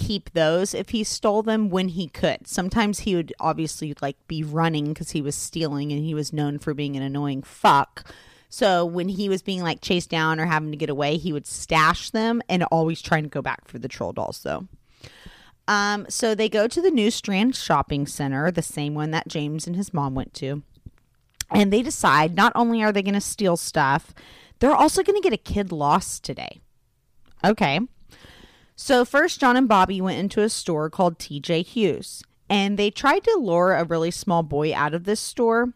keep 0.00 0.33
those 0.33 0.73
if 0.73 0.88
he 0.88 1.04
stole 1.04 1.42
them 1.42 1.69
when 1.69 1.88
he 1.88 2.09
could. 2.09 2.49
Sometimes 2.49 3.00
he 3.00 3.14
would 3.14 3.35
obviously 3.38 3.95
like 4.00 4.16
be 4.26 4.42
running 4.42 4.87
because 4.87 5.11
he 5.11 5.21
was 5.21 5.35
stealing 5.35 5.92
and 5.92 6.02
he 6.02 6.14
was 6.14 6.33
known 6.33 6.59
for 6.59 6.73
being 6.73 6.97
an 6.97 7.02
annoying 7.02 7.42
fuck. 7.42 8.11
So 8.49 8.85
when 8.85 9.11
he 9.11 9.28
was 9.28 9.42
being 9.42 9.62
like 9.62 9.83
chased 9.83 10.09
down 10.09 10.40
or 10.40 10.47
having 10.47 10.71
to 10.71 10.76
get 10.76 10.88
away, 10.88 11.19
he 11.19 11.33
would 11.33 11.47
stash 11.47 12.11
them 12.11 12.40
and 12.49 12.64
always 12.64 13.02
trying 13.02 13.25
to 13.25 13.28
go 13.28 13.42
back 13.42 13.69
for 13.69 13.78
the 13.78 13.88
troll 13.88 14.12
dolls 14.12 14.42
though. 14.42 14.66
Um, 15.69 16.07
so 16.09 16.35
they 16.35 16.49
go 16.49 16.66
to 16.66 16.80
the 16.80 16.90
New 16.90 17.11
Strand 17.11 17.54
Shopping 17.54 18.07
Center, 18.07 18.50
the 18.50 18.62
same 18.62 18.95
one 18.95 19.11
that 19.12 19.28
James 19.28 19.66
and 19.66 19.76
his 19.76 19.95
mom 19.95 20.14
went 20.14 20.35
to. 20.35 20.62
And 21.50 21.73
they 21.73 21.83
decide 21.83 22.35
not 22.35 22.52
only 22.54 22.83
are 22.83 22.90
they 22.90 23.02
going 23.02 23.14
to 23.14 23.21
steal 23.21 23.57
stuff, 23.57 24.14
they're 24.59 24.75
also 24.75 25.02
going 25.02 25.21
to 25.21 25.28
get 25.28 25.33
a 25.33 25.42
kid 25.42 25.71
lost 25.71 26.25
today. 26.25 26.61
Okay. 27.45 27.80
So, 28.82 29.04
first, 29.04 29.40
John 29.40 29.58
and 29.58 29.68
Bobby 29.68 30.00
went 30.00 30.18
into 30.18 30.40
a 30.40 30.49
store 30.49 30.88
called 30.88 31.18
TJ 31.18 31.66
Hughes, 31.66 32.22
and 32.49 32.78
they 32.78 32.90
tried 32.90 33.25
to 33.25 33.38
lure 33.38 33.75
a 33.75 33.84
really 33.84 34.10
small 34.10 34.42
boy 34.42 34.75
out 34.75 34.94
of 34.94 35.04
this 35.04 35.20
store. 35.20 35.75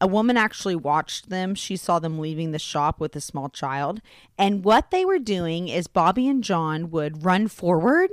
A 0.00 0.06
woman 0.06 0.38
actually 0.38 0.74
watched 0.74 1.28
them. 1.28 1.54
She 1.54 1.76
saw 1.76 1.98
them 1.98 2.18
leaving 2.18 2.52
the 2.52 2.58
shop 2.58 2.98
with 2.98 3.14
a 3.14 3.20
small 3.20 3.50
child. 3.50 4.00
And 4.38 4.64
what 4.64 4.90
they 4.90 5.04
were 5.04 5.18
doing 5.18 5.68
is 5.68 5.86
Bobby 5.86 6.26
and 6.28 6.42
John 6.42 6.90
would 6.90 7.26
run 7.26 7.46
forward 7.46 8.08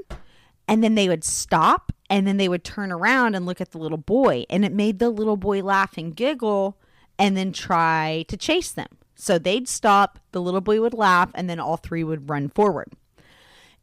and 0.68 0.84
then 0.84 0.96
they 0.96 1.08
would 1.08 1.24
stop 1.24 1.94
and 2.10 2.28
then 2.28 2.36
they 2.36 2.50
would 2.50 2.66
turn 2.66 2.92
around 2.92 3.34
and 3.34 3.46
look 3.46 3.62
at 3.62 3.72
the 3.72 3.78
little 3.78 3.98
boy. 3.98 4.44
And 4.50 4.66
it 4.66 4.74
made 4.74 5.00
the 5.00 5.10
little 5.10 5.38
boy 5.38 5.64
laugh 5.64 5.98
and 5.98 6.14
giggle 6.14 6.78
and 7.18 7.38
then 7.38 7.54
try 7.54 8.26
to 8.28 8.36
chase 8.36 8.74
them. 8.74 8.90
So 9.16 9.40
they'd 9.40 9.70
stop, 9.70 10.20
the 10.34 10.42
little 10.42 10.60
boy 10.60 10.82
would 10.82 10.94
laugh, 10.94 11.32
and 11.34 11.50
then 11.50 11.62
all 11.62 11.78
three 11.78 12.04
would 12.04 12.30
run 12.30 12.50
forward. 12.50 12.92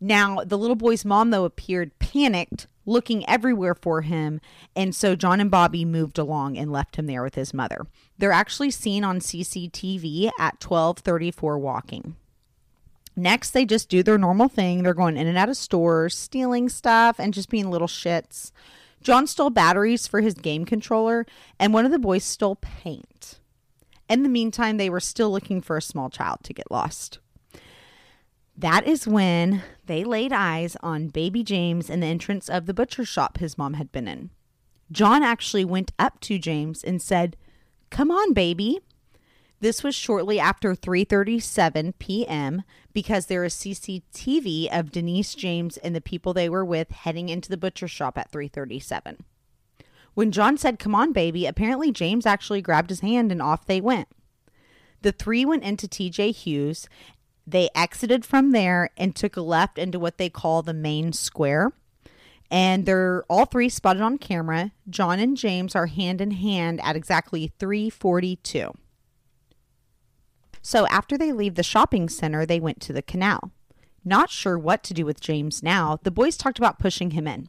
Now, 0.04 0.44
the 0.44 0.58
little 0.58 0.76
boy's 0.76 1.02
mom, 1.06 1.30
though, 1.30 1.46
appeared 1.46 1.98
panicked, 1.98 2.66
looking 2.84 3.26
everywhere 3.26 3.74
for 3.74 4.02
him, 4.02 4.38
and 4.76 4.94
so 4.94 5.16
John 5.16 5.40
and 5.40 5.50
Bobby 5.50 5.86
moved 5.86 6.18
along 6.18 6.58
and 6.58 6.70
left 6.70 6.96
him 6.96 7.06
there 7.06 7.22
with 7.22 7.36
his 7.36 7.54
mother. 7.54 7.86
They're 8.18 8.30
actually 8.30 8.70
seen 8.70 9.02
on 9.02 9.20
CCTV 9.20 10.26
at 10.38 10.62
1234 10.62 11.58
walking. 11.58 12.16
Next, 13.16 13.52
they 13.52 13.64
just 13.64 13.88
do 13.88 14.02
their 14.02 14.18
normal 14.18 14.50
thing. 14.50 14.82
They're 14.82 14.92
going 14.92 15.16
in 15.16 15.26
and 15.26 15.38
out 15.38 15.48
of 15.48 15.56
stores, 15.56 16.14
stealing 16.14 16.68
stuff, 16.68 17.18
and 17.18 17.32
just 17.32 17.48
being 17.48 17.70
little 17.70 17.88
shits. 17.88 18.52
John 19.00 19.26
stole 19.26 19.48
batteries 19.48 20.06
for 20.06 20.20
his 20.20 20.34
game 20.34 20.66
controller, 20.66 21.24
and 21.58 21.72
one 21.72 21.86
of 21.86 21.92
the 21.92 21.98
boys 21.98 22.24
stole 22.24 22.56
paint. 22.56 23.40
In 24.10 24.22
the 24.22 24.28
meantime, 24.28 24.76
they 24.76 24.90
were 24.90 25.00
still 25.00 25.30
looking 25.30 25.62
for 25.62 25.78
a 25.78 25.82
small 25.82 26.10
child 26.10 26.40
to 26.42 26.52
get 26.52 26.70
lost. 26.70 27.20
That 28.56 28.86
is 28.86 29.06
when 29.06 29.62
they 29.86 30.04
laid 30.04 30.32
eyes 30.32 30.76
on 30.80 31.08
baby 31.08 31.42
James 31.42 31.90
in 31.90 32.00
the 32.00 32.06
entrance 32.06 32.48
of 32.48 32.66
the 32.66 32.74
butcher 32.74 33.04
shop 33.04 33.38
his 33.38 33.58
mom 33.58 33.74
had 33.74 33.90
been 33.90 34.06
in. 34.06 34.30
John 34.92 35.22
actually 35.22 35.64
went 35.64 35.92
up 35.98 36.20
to 36.20 36.38
James 36.38 36.84
and 36.84 37.02
said, 37.02 37.36
Come 37.90 38.10
on, 38.10 38.32
baby. 38.32 38.78
This 39.60 39.82
was 39.82 39.94
shortly 39.94 40.38
after 40.38 40.74
3:37 40.74 41.94
p.m. 41.98 42.62
because 42.92 43.26
there 43.26 43.44
is 43.44 43.54
CCTV 43.54 44.68
of 44.70 44.92
Denise 44.92 45.34
James 45.34 45.78
and 45.78 45.94
the 45.96 46.00
people 46.00 46.34
they 46.34 46.48
were 46.48 46.64
with 46.64 46.90
heading 46.90 47.30
into 47.30 47.48
the 47.48 47.56
butcher 47.56 47.88
shop 47.88 48.18
at 48.18 48.30
3:37. 48.30 49.20
When 50.12 50.30
John 50.32 50.58
said, 50.58 50.78
"Come 50.78 50.94
on, 50.94 51.12
baby," 51.12 51.46
apparently 51.46 51.92
James 51.92 52.26
actually 52.26 52.60
grabbed 52.62 52.90
his 52.90 53.00
hand 53.00 53.32
and 53.32 53.40
off 53.40 53.64
they 53.64 53.80
went. 53.80 54.08
The 55.00 55.12
three 55.12 55.44
went 55.44 55.64
into 55.64 55.86
TJ 55.86 56.34
Hughes. 56.34 56.88
They 57.46 57.68
exited 57.74 58.24
from 58.24 58.52
there 58.52 58.90
and 58.96 59.14
took 59.14 59.36
a 59.36 59.42
left 59.42 59.78
into 59.78 59.98
what 59.98 60.18
they 60.18 60.30
call 60.30 60.62
the 60.62 60.74
main 60.74 61.12
square. 61.12 61.72
And 62.50 62.86
they're 62.86 63.24
all 63.28 63.46
three 63.46 63.68
spotted 63.68 64.02
on 64.02 64.18
camera. 64.18 64.72
John 64.88 65.18
and 65.18 65.36
James 65.36 65.74
are 65.74 65.86
hand 65.86 66.20
in 66.20 66.30
hand 66.32 66.80
at 66.82 66.96
exactly 66.96 67.52
342. 67.58 68.72
So 70.62 70.86
after 70.86 71.18
they 71.18 71.32
leave 71.32 71.56
the 71.56 71.62
shopping 71.62 72.08
center, 72.08 72.46
they 72.46 72.60
went 72.60 72.80
to 72.82 72.92
the 72.92 73.02
canal. 73.02 73.50
Not 74.04 74.30
sure 74.30 74.58
what 74.58 74.82
to 74.84 74.94
do 74.94 75.04
with 75.04 75.20
James 75.20 75.62
now, 75.62 75.98
the 76.02 76.10
boys 76.10 76.36
talked 76.36 76.58
about 76.58 76.78
pushing 76.78 77.10
him 77.10 77.26
in. 77.26 77.48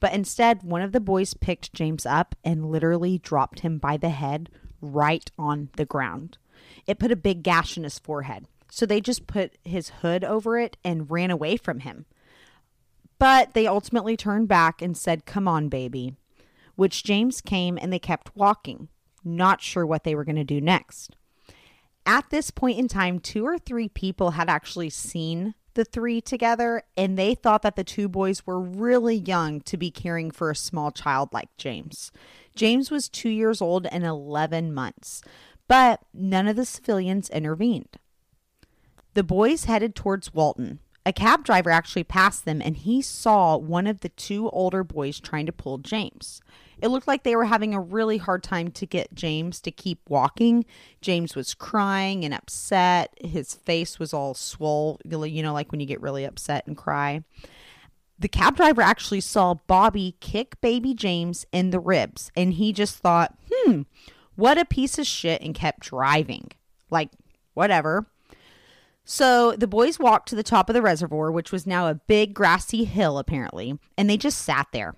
But 0.00 0.12
instead, 0.12 0.62
one 0.62 0.82
of 0.82 0.92
the 0.92 1.00
boys 1.00 1.34
picked 1.34 1.72
James 1.72 2.04
up 2.04 2.34
and 2.44 2.70
literally 2.70 3.18
dropped 3.18 3.60
him 3.60 3.78
by 3.78 3.96
the 3.96 4.10
head 4.10 4.50
right 4.80 5.30
on 5.38 5.70
the 5.76 5.84
ground. 5.84 6.38
It 6.86 6.98
put 6.98 7.12
a 7.12 7.16
big 7.16 7.42
gash 7.42 7.76
in 7.76 7.84
his 7.84 7.98
forehead. 7.98 8.46
So 8.74 8.86
they 8.86 9.00
just 9.00 9.28
put 9.28 9.56
his 9.62 9.90
hood 10.00 10.24
over 10.24 10.58
it 10.58 10.76
and 10.82 11.08
ran 11.08 11.30
away 11.30 11.56
from 11.56 11.78
him. 11.78 12.06
But 13.20 13.54
they 13.54 13.68
ultimately 13.68 14.16
turned 14.16 14.48
back 14.48 14.82
and 14.82 14.96
said, 14.96 15.26
Come 15.26 15.46
on, 15.46 15.68
baby. 15.68 16.16
Which 16.74 17.04
James 17.04 17.40
came 17.40 17.78
and 17.80 17.92
they 17.92 18.00
kept 18.00 18.34
walking. 18.34 18.88
not 19.22 19.62
sure 19.62 19.86
what 19.86 20.02
they 20.02 20.16
were 20.16 20.24
going 20.24 20.34
to 20.34 20.42
do 20.42 20.60
next. 20.60 21.14
At 22.04 22.30
this 22.30 22.50
point 22.50 22.80
in 22.80 22.88
time, 22.88 23.20
two 23.20 23.46
or 23.46 23.58
three 23.58 23.88
people 23.88 24.32
had 24.32 24.48
actually 24.48 24.90
seen 24.90 25.54
the 25.74 25.84
three 25.84 26.20
together, 26.20 26.82
and 26.96 27.16
they 27.16 27.36
thought 27.36 27.62
that 27.62 27.76
the 27.76 27.84
two 27.84 28.08
boys 28.08 28.44
were 28.44 28.60
really 28.60 29.14
young 29.14 29.60
to 29.60 29.76
be 29.76 29.92
caring 29.92 30.32
for 30.32 30.50
a 30.50 30.56
small 30.56 30.90
child 30.90 31.28
like 31.32 31.56
James. 31.56 32.10
James 32.56 32.90
was 32.90 33.08
two 33.08 33.30
years 33.30 33.62
old 33.62 33.86
and 33.86 34.04
11 34.04 34.74
months, 34.74 35.22
but 35.68 36.00
none 36.12 36.48
of 36.48 36.56
the 36.56 36.64
civilians 36.64 37.30
intervened. 37.30 37.98
The 39.14 39.24
boys 39.24 39.64
headed 39.64 39.94
towards 39.94 40.34
Walton. 40.34 40.80
A 41.06 41.12
cab 41.12 41.44
driver 41.44 41.70
actually 41.70 42.04
passed 42.04 42.44
them 42.44 42.62
and 42.62 42.76
he 42.76 43.02
saw 43.02 43.56
one 43.56 43.86
of 43.86 44.00
the 44.00 44.08
two 44.10 44.48
older 44.50 44.82
boys 44.82 45.20
trying 45.20 45.46
to 45.46 45.52
pull 45.52 45.78
James. 45.78 46.40
It 46.80 46.88
looked 46.88 47.06
like 47.06 47.22
they 47.22 47.36
were 47.36 47.44
having 47.44 47.74
a 47.74 47.80
really 47.80 48.18
hard 48.18 48.42
time 48.42 48.70
to 48.72 48.86
get 48.86 49.14
James 49.14 49.60
to 49.60 49.70
keep 49.70 50.00
walking. 50.08 50.64
James 51.00 51.36
was 51.36 51.54
crying 51.54 52.24
and 52.24 52.34
upset. 52.34 53.14
His 53.22 53.54
face 53.54 53.98
was 53.98 54.12
all 54.12 54.34
swole, 54.34 54.98
you 55.04 55.42
know, 55.42 55.52
like 55.52 55.70
when 55.70 55.80
you 55.80 55.86
get 55.86 56.00
really 56.00 56.24
upset 56.24 56.66
and 56.66 56.76
cry. 56.76 57.22
The 58.18 58.28
cab 58.28 58.56
driver 58.56 58.82
actually 58.82 59.20
saw 59.20 59.54
Bobby 59.66 60.16
kick 60.20 60.60
baby 60.60 60.94
James 60.94 61.46
in 61.52 61.70
the 61.70 61.80
ribs 61.80 62.32
and 62.34 62.54
he 62.54 62.72
just 62.72 62.96
thought, 62.96 63.36
hmm, 63.52 63.82
what 64.36 64.58
a 64.58 64.64
piece 64.64 64.98
of 64.98 65.06
shit, 65.06 65.42
and 65.42 65.54
kept 65.54 65.80
driving. 65.80 66.50
Like, 66.90 67.10
whatever. 67.54 68.06
So 69.04 69.52
the 69.52 69.66
boys 69.66 69.98
walked 69.98 70.28
to 70.30 70.34
the 70.34 70.42
top 70.42 70.70
of 70.70 70.74
the 70.74 70.82
reservoir, 70.82 71.30
which 71.30 71.52
was 71.52 71.66
now 71.66 71.88
a 71.88 71.94
big 71.94 72.32
grassy 72.34 72.84
hill, 72.84 73.18
apparently, 73.18 73.78
and 73.98 74.08
they 74.08 74.16
just 74.16 74.40
sat 74.40 74.68
there. 74.72 74.94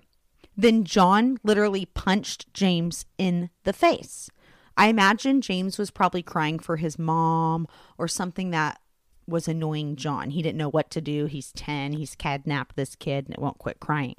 Then 0.55 0.85
John 0.85 1.37
literally 1.43 1.85
punched 1.85 2.51
James 2.53 3.05
in 3.17 3.49
the 3.63 3.73
face. 3.73 4.29
I 4.77 4.87
imagine 4.87 5.41
James 5.41 5.77
was 5.77 5.91
probably 5.91 6.23
crying 6.23 6.59
for 6.59 6.77
his 6.77 6.97
mom 6.97 7.67
or 7.97 8.07
something 8.07 8.51
that 8.51 8.79
was 9.27 9.47
annoying 9.47 9.97
John. 9.97 10.29
He 10.29 10.41
didn't 10.41 10.57
know 10.57 10.69
what 10.69 10.89
to 10.91 11.01
do. 11.01 11.25
He's 11.25 11.51
10, 11.51 11.93
he's 11.93 12.15
kidnapped 12.15 12.75
this 12.75 12.95
kid, 12.95 13.25
and 13.25 13.33
it 13.33 13.41
won't 13.41 13.57
quit 13.57 13.79
crying. 13.79 14.15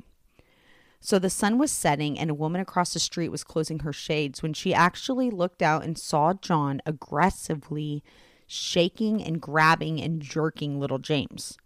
So 1.01 1.19
the 1.19 1.31
sun 1.31 1.59
was 1.59 1.71
setting, 1.71 2.19
and 2.19 2.29
a 2.29 2.35
woman 2.35 2.61
across 2.61 2.93
the 2.93 3.01
street 3.01 3.31
was 3.31 3.45
closing 3.45 3.81
her 3.81 3.93
shades 3.93 4.43
when 4.43 4.53
she 4.53 4.75
actually 4.75 5.31
looked 5.31 5.63
out 5.63 5.85
and 5.85 5.97
saw 5.97 6.35
John 6.35 6.83
aggressively 6.85 8.03
shaking 8.49 9.23
and 9.23 9.41
grabbing 9.41 10.01
and 10.01 10.21
jerking 10.21 10.81
little 10.81 10.99
James. 10.99 11.57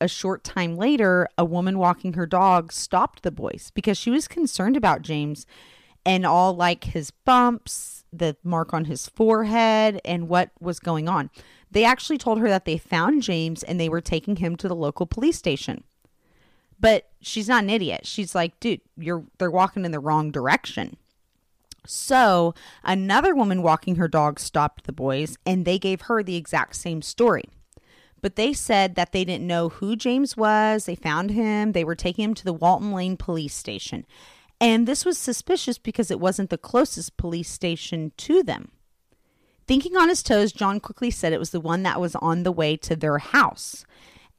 A 0.00 0.08
short 0.08 0.42
time 0.42 0.76
later, 0.76 1.28
a 1.38 1.44
woman 1.44 1.78
walking 1.78 2.14
her 2.14 2.26
dog 2.26 2.72
stopped 2.72 3.22
the 3.22 3.30
boys 3.30 3.70
because 3.72 3.96
she 3.96 4.10
was 4.10 4.26
concerned 4.26 4.76
about 4.76 5.02
James 5.02 5.46
and 6.04 6.26
all 6.26 6.54
like 6.54 6.84
his 6.84 7.12
bumps, 7.12 8.04
the 8.12 8.36
mark 8.42 8.74
on 8.74 8.86
his 8.86 9.08
forehead, 9.08 10.00
and 10.04 10.28
what 10.28 10.50
was 10.60 10.80
going 10.80 11.08
on. 11.08 11.30
They 11.70 11.84
actually 11.84 12.18
told 12.18 12.40
her 12.40 12.48
that 12.48 12.64
they 12.64 12.78
found 12.78 13.22
James 13.22 13.62
and 13.62 13.78
they 13.78 13.88
were 13.88 14.00
taking 14.00 14.36
him 14.36 14.56
to 14.56 14.66
the 14.66 14.74
local 14.74 15.06
police 15.06 15.38
station. 15.38 15.84
But 16.80 17.08
she's 17.20 17.48
not 17.48 17.62
an 17.62 17.70
idiot. 17.70 18.04
She's 18.04 18.34
like, 18.34 18.58
dude, 18.58 18.80
you're 18.98 19.24
they're 19.38 19.52
walking 19.52 19.84
in 19.84 19.92
the 19.92 20.00
wrong 20.00 20.32
direction. 20.32 20.96
So 21.86 22.54
another 22.84 23.34
woman 23.34 23.62
walking 23.62 23.96
her 23.96 24.08
dog 24.08 24.38
stopped 24.38 24.84
the 24.84 24.92
boys 24.92 25.36
and 25.44 25.64
they 25.64 25.78
gave 25.78 26.02
her 26.02 26.22
the 26.22 26.36
exact 26.36 26.76
same 26.76 27.02
story. 27.02 27.44
But 28.20 28.36
they 28.36 28.52
said 28.52 28.94
that 28.94 29.10
they 29.10 29.24
didn't 29.24 29.46
know 29.46 29.68
who 29.68 29.96
James 29.96 30.36
was. 30.36 30.84
They 30.84 30.94
found 30.94 31.32
him. 31.32 31.72
They 31.72 31.82
were 31.82 31.96
taking 31.96 32.24
him 32.24 32.34
to 32.34 32.44
the 32.44 32.52
Walton 32.52 32.92
Lane 32.92 33.16
police 33.16 33.54
station. 33.54 34.06
And 34.60 34.86
this 34.86 35.04
was 35.04 35.18
suspicious 35.18 35.76
because 35.76 36.08
it 36.08 36.20
wasn't 36.20 36.50
the 36.50 36.58
closest 36.58 37.16
police 37.16 37.48
station 37.48 38.12
to 38.18 38.44
them. 38.44 38.70
Thinking 39.66 39.96
on 39.96 40.08
his 40.08 40.22
toes, 40.22 40.52
John 40.52 40.78
quickly 40.78 41.10
said 41.10 41.32
it 41.32 41.40
was 41.40 41.50
the 41.50 41.60
one 41.60 41.82
that 41.82 42.00
was 42.00 42.14
on 42.16 42.44
the 42.44 42.52
way 42.52 42.76
to 42.76 42.94
their 42.94 43.18
house. 43.18 43.84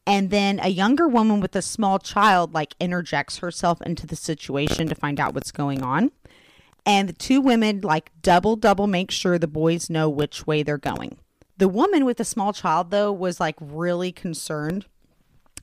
And 0.08 0.30
then 0.30 0.60
a 0.62 0.70
younger 0.70 1.08
woman 1.08 1.42
with 1.42 1.56
a 1.56 1.62
small 1.62 2.00
child 2.00 2.54
like 2.54 2.76
interjects 2.80 3.38
herself 3.40 3.82
into 3.82 4.08
the 4.08 4.16
situation 4.16 4.88
to 4.88 4.96
find 4.96 5.20
out 5.20 5.34
what's 5.34 5.52
going 5.52 5.82
on 5.82 6.12
and 6.86 7.10
the 7.10 7.14
two 7.14 7.42
women 7.42 7.82
like 7.82 8.12
double 8.22 8.56
double 8.56 8.88
make 8.88 9.12
sure 9.12 9.38
the 9.38 9.48
boys 9.48 9.90
know 9.90 10.10
which 10.10 10.46
way 10.48 10.64
they're 10.64 10.78
going. 10.78 11.18
The 11.58 11.68
woman 11.68 12.06
with 12.06 12.18
the 12.18 12.26
small 12.26 12.54
child 12.54 12.92
though 12.92 13.12
was 13.12 13.40
like 13.40 13.56
really 13.60 14.12
concerned 14.12 14.86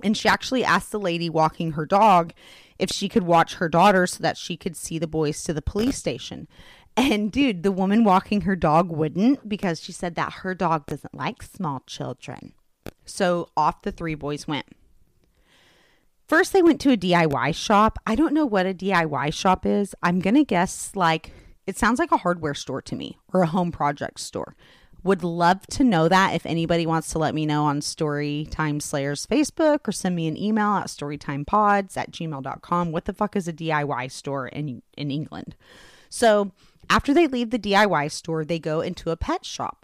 and 0.03 0.17
she 0.17 0.29
actually 0.29 0.65
asked 0.65 0.93
the 0.93 1.01
lady 1.01 1.29
walking 1.29 1.73
her 1.73 1.87
dog 1.87 2.33
if 2.79 2.91
she 2.91 3.09
could 3.09 3.25
watch 3.25 3.55
her 3.55 3.69
daughter 3.69 4.07
so 4.07 4.23
that 4.23 4.37
she 4.37 4.57
could 4.57 4.77
see 4.77 4.99
the 4.99 5.07
boys 5.07 5.43
to 5.45 5.53
the 5.53 5.63
police 5.63 5.99
station. 5.99 6.49
And 6.97 7.31
dude, 7.31 7.63
the 7.63 7.73
woman 7.73 8.05
walking 8.05 8.43
her 8.43 8.57
dog 8.57 8.91
wouldn't 8.91 9.49
because 9.49 9.81
she 9.81 9.93
said 9.93 10.15
that 10.15 10.33
her 10.35 10.55
dog 10.55 10.87
doesn't 10.87 11.15
like 11.15 11.43
small 11.43 11.83
children. 11.87 12.53
So 13.05 13.49
off 13.57 13.83
the 13.83 13.93
three 13.93 14.15
boys 14.15 14.49
went. 14.49 14.67
First, 16.31 16.53
they 16.53 16.63
went 16.63 16.81
to 16.83 16.93
a 16.93 16.97
DIY 16.97 17.57
shop. 17.57 17.99
I 18.07 18.15
don't 18.15 18.33
know 18.33 18.47
what 18.47 18.65
a 18.65 18.73
DIY 18.73 19.35
shop 19.35 19.67
is. 19.67 19.97
I'm 20.01 20.21
going 20.21 20.37
to 20.37 20.45
guess 20.45 20.93
like 20.95 21.33
it 21.67 21.77
sounds 21.77 21.99
like 21.99 22.13
a 22.13 22.19
hardware 22.19 22.55
store 22.55 22.81
to 22.83 22.95
me 22.95 23.19
or 23.33 23.43
a 23.43 23.49
home 23.49 23.73
project 23.73 24.21
store. 24.21 24.55
Would 25.03 25.25
love 25.25 25.67
to 25.67 25.83
know 25.83 26.07
that 26.07 26.37
if 26.37 26.47
anybody 26.47 26.87
wants 26.87 27.11
to 27.11 27.19
let 27.19 27.35
me 27.35 27.47
know 27.47 27.65
on 27.65 27.81
Storytime 27.81 28.81
Slayers 28.81 29.27
Facebook 29.27 29.89
or 29.89 29.91
send 29.91 30.15
me 30.15 30.29
an 30.29 30.37
email 30.37 30.77
at 30.77 30.87
storytimepods 30.87 31.97
at 31.97 32.13
gmail.com. 32.13 32.93
What 32.93 33.07
the 33.07 33.13
fuck 33.13 33.35
is 33.35 33.49
a 33.49 33.53
DIY 33.53 34.13
store 34.13 34.47
in, 34.47 34.83
in 34.97 35.11
England? 35.11 35.57
So 36.11 36.53
after 36.89 37.13
they 37.13 37.27
leave 37.27 37.51
the 37.51 37.59
DIY 37.59 38.09
store, 38.13 38.45
they 38.45 38.61
go 38.61 38.83
into 38.83 39.11
a 39.11 39.17
pet 39.17 39.45
shop. 39.45 39.80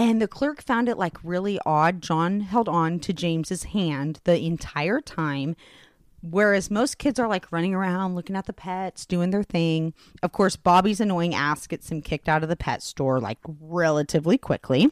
And 0.00 0.22
the 0.22 0.26
clerk 0.26 0.62
found 0.62 0.88
it 0.88 0.96
like 0.96 1.18
really 1.22 1.60
odd. 1.66 2.00
John 2.00 2.40
held 2.40 2.70
on 2.70 3.00
to 3.00 3.12
James's 3.12 3.64
hand 3.64 4.18
the 4.24 4.40
entire 4.46 4.98
time. 5.02 5.56
Whereas 6.22 6.70
most 6.70 6.96
kids 6.96 7.18
are 7.18 7.28
like 7.28 7.52
running 7.52 7.74
around 7.74 8.14
looking 8.14 8.34
at 8.34 8.46
the 8.46 8.54
pets, 8.54 9.04
doing 9.04 9.28
their 9.28 9.42
thing. 9.42 9.92
Of 10.22 10.32
course, 10.32 10.56
Bobby's 10.56 11.00
annoying 11.00 11.34
ass 11.34 11.66
gets 11.66 11.92
him 11.92 12.00
kicked 12.00 12.30
out 12.30 12.42
of 12.42 12.48
the 12.48 12.56
pet 12.56 12.82
store 12.82 13.20
like 13.20 13.36
relatively 13.44 14.38
quickly. 14.38 14.90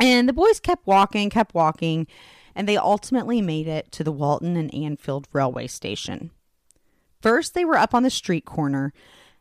And 0.00 0.28
the 0.28 0.32
boys 0.32 0.60
kept 0.60 0.86
walking, 0.86 1.28
kept 1.28 1.52
walking, 1.52 2.06
and 2.54 2.68
they 2.68 2.76
ultimately 2.76 3.42
made 3.42 3.66
it 3.66 3.90
to 3.90 4.04
the 4.04 4.12
Walton 4.12 4.56
and 4.56 4.72
Anfield 4.72 5.26
railway 5.32 5.66
station. 5.66 6.30
First, 7.20 7.52
they 7.52 7.64
were 7.64 7.76
up 7.76 7.94
on 7.94 8.04
the 8.04 8.10
street 8.10 8.44
corner 8.44 8.92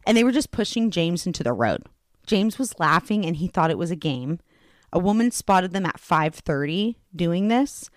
and 0.08 0.18
they 0.18 0.24
were 0.24 0.32
just 0.32 0.50
pushing 0.50 0.90
James 0.90 1.28
into 1.28 1.44
the 1.44 1.54
road. 1.54 1.84
James 2.26 2.60
was 2.60 2.78
laughing 2.80 3.26
and 3.26 3.38
he 3.38 3.48
thought 3.48 3.72
it 3.72 3.78
was 3.78 3.92
a 3.92 3.96
game. 3.96 4.40
A 4.94 5.00
woman 5.00 5.32
spotted 5.32 5.72
them 5.72 5.86
at 5.86 6.00
5:30 6.00 6.96
doing 7.16 7.48
this, 7.48 7.90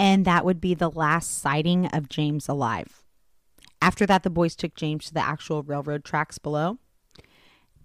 and 0.00 0.24
that 0.24 0.44
would 0.44 0.60
be 0.60 0.74
the 0.74 0.90
last 0.90 1.38
sighting 1.38 1.86
of 1.86 2.08
James 2.08 2.48
alive. 2.48 3.04
After 3.80 4.06
that 4.06 4.22
the 4.22 4.30
boys 4.30 4.56
took 4.56 4.74
James 4.74 5.06
to 5.06 5.14
the 5.14 5.24
actual 5.24 5.62
railroad 5.62 6.04
tracks 6.04 6.38
below. 6.38 6.78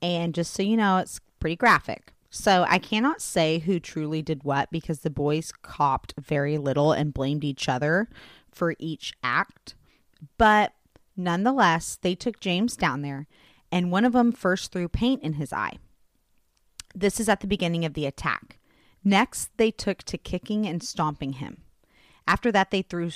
And 0.02 0.34
just 0.34 0.54
so 0.54 0.64
you 0.64 0.76
know, 0.76 0.98
it's 0.98 1.20
pretty 1.40 1.56
graphic. 1.56 2.14
So 2.30 2.66
I 2.68 2.80
cannot 2.80 3.22
say 3.22 3.60
who 3.60 3.80
truly 3.80 4.22
did 4.24 4.44
what 4.44 4.72
because 4.72 5.02
the 5.02 5.12
boys 5.12 5.52
copped 5.62 6.16
very 6.20 6.58
little 6.58 6.92
and 6.92 7.14
blamed 7.14 7.44
each 7.44 7.70
other 7.70 8.10
for 8.52 8.76
each 8.80 9.14
act. 9.24 9.76
But 10.38 10.74
nonetheless, 11.16 12.00
they 12.02 12.16
took 12.16 12.40
James 12.40 12.76
down 12.76 13.02
there, 13.02 13.28
and 13.72 13.92
one 13.92 14.04
of 14.04 14.14
them 14.14 14.32
first 14.32 14.72
threw 14.72 14.88
paint 14.88 15.22
in 15.22 15.34
his 15.34 15.54
eye. 15.54 15.78
This 16.96 17.20
is 17.20 17.28
at 17.28 17.40
the 17.40 17.48
beginning 17.48 17.86
of 17.86 17.94
the 17.94 18.06
attack. 18.06 18.60
Next, 19.04 19.50
they 19.58 19.72
took 19.72 20.04
to 20.04 20.18
kicking 20.18 20.66
and 20.66 20.82
stomping 20.82 21.34
him. 21.34 21.64
After 22.28 22.52
that, 22.52 22.72
they 22.72 22.82
threw 22.82 23.10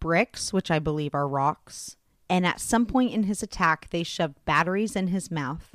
bricks, 0.00 0.52
which 0.52 0.70
I 0.70 0.78
believe 0.78 1.14
are 1.14 1.28
rocks. 1.28 1.96
And 2.28 2.46
at 2.46 2.60
some 2.60 2.86
point 2.86 3.12
in 3.12 3.24
his 3.24 3.42
attack, 3.42 3.90
they 3.90 4.02
shoved 4.02 4.42
batteries 4.44 4.96
in 4.96 5.08
his 5.08 5.30
mouth. 5.30 5.74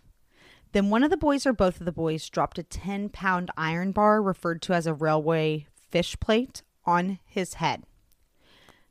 Then 0.72 0.90
one 0.90 1.04
of 1.04 1.10
the 1.10 1.18
boys, 1.18 1.46
or 1.46 1.54
both 1.54 1.80
of 1.80 1.86
the 1.86 1.92
boys, 1.92 2.30
dropped 2.30 2.60
a 2.60 2.64
10 2.64 3.10
pound 3.10 3.52
iron 3.58 3.92
bar, 3.92 4.22
referred 4.22 4.62
to 4.64 4.74
as 4.74 4.88
a 4.88 4.94
railway 4.94 5.68
fish 5.90 6.20
plate, 6.20 6.64
on 6.86 7.20
his 7.26 7.56
head. 7.56 7.84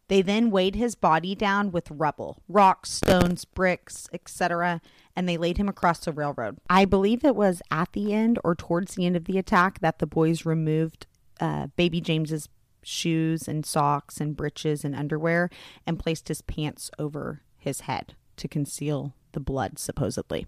They 0.09 0.23
then 0.23 0.51
weighed 0.51 0.75
his 0.75 0.95
body 0.95 1.35
down 1.35 1.71
with 1.71 1.91
rubble, 1.91 2.43
rocks, 2.49 2.91
stones, 2.91 3.45
bricks, 3.45 4.09
etc., 4.13 4.81
and 5.15 5.29
they 5.29 5.37
laid 5.37 5.59
him 5.59 5.69
across 5.69 6.01
the 6.01 6.13
railroad. 6.13 6.59
I 6.71 6.85
believe 6.85 7.25
it 7.25 7.37
was 7.37 7.61
at 7.71 7.93
the 7.93 8.13
end 8.15 8.39
or 8.43 8.55
towards 8.55 8.95
the 8.95 9.05
end 9.05 9.17
of 9.17 9.27
the 9.27 9.39
attack 9.39 9.81
that 9.81 9.99
the 9.99 10.07
boys 10.07 10.47
removed 10.47 11.07
uh, 11.41 11.69
baby 11.77 12.01
James's 12.01 12.49
shoes 12.83 13.47
and 13.47 13.67
socks 13.67 14.21
and 14.21 14.37
breeches 14.37 14.85
and 14.85 14.95
underwear 14.95 15.51
and 15.87 15.99
placed 15.99 16.29
his 16.29 16.41
pants 16.41 16.91
over 16.99 17.43
his 17.59 17.81
head 17.83 18.15
to 18.37 18.49
conceal 18.49 19.15
the 19.33 19.41
blood, 19.41 19.79
supposedly. 19.79 20.47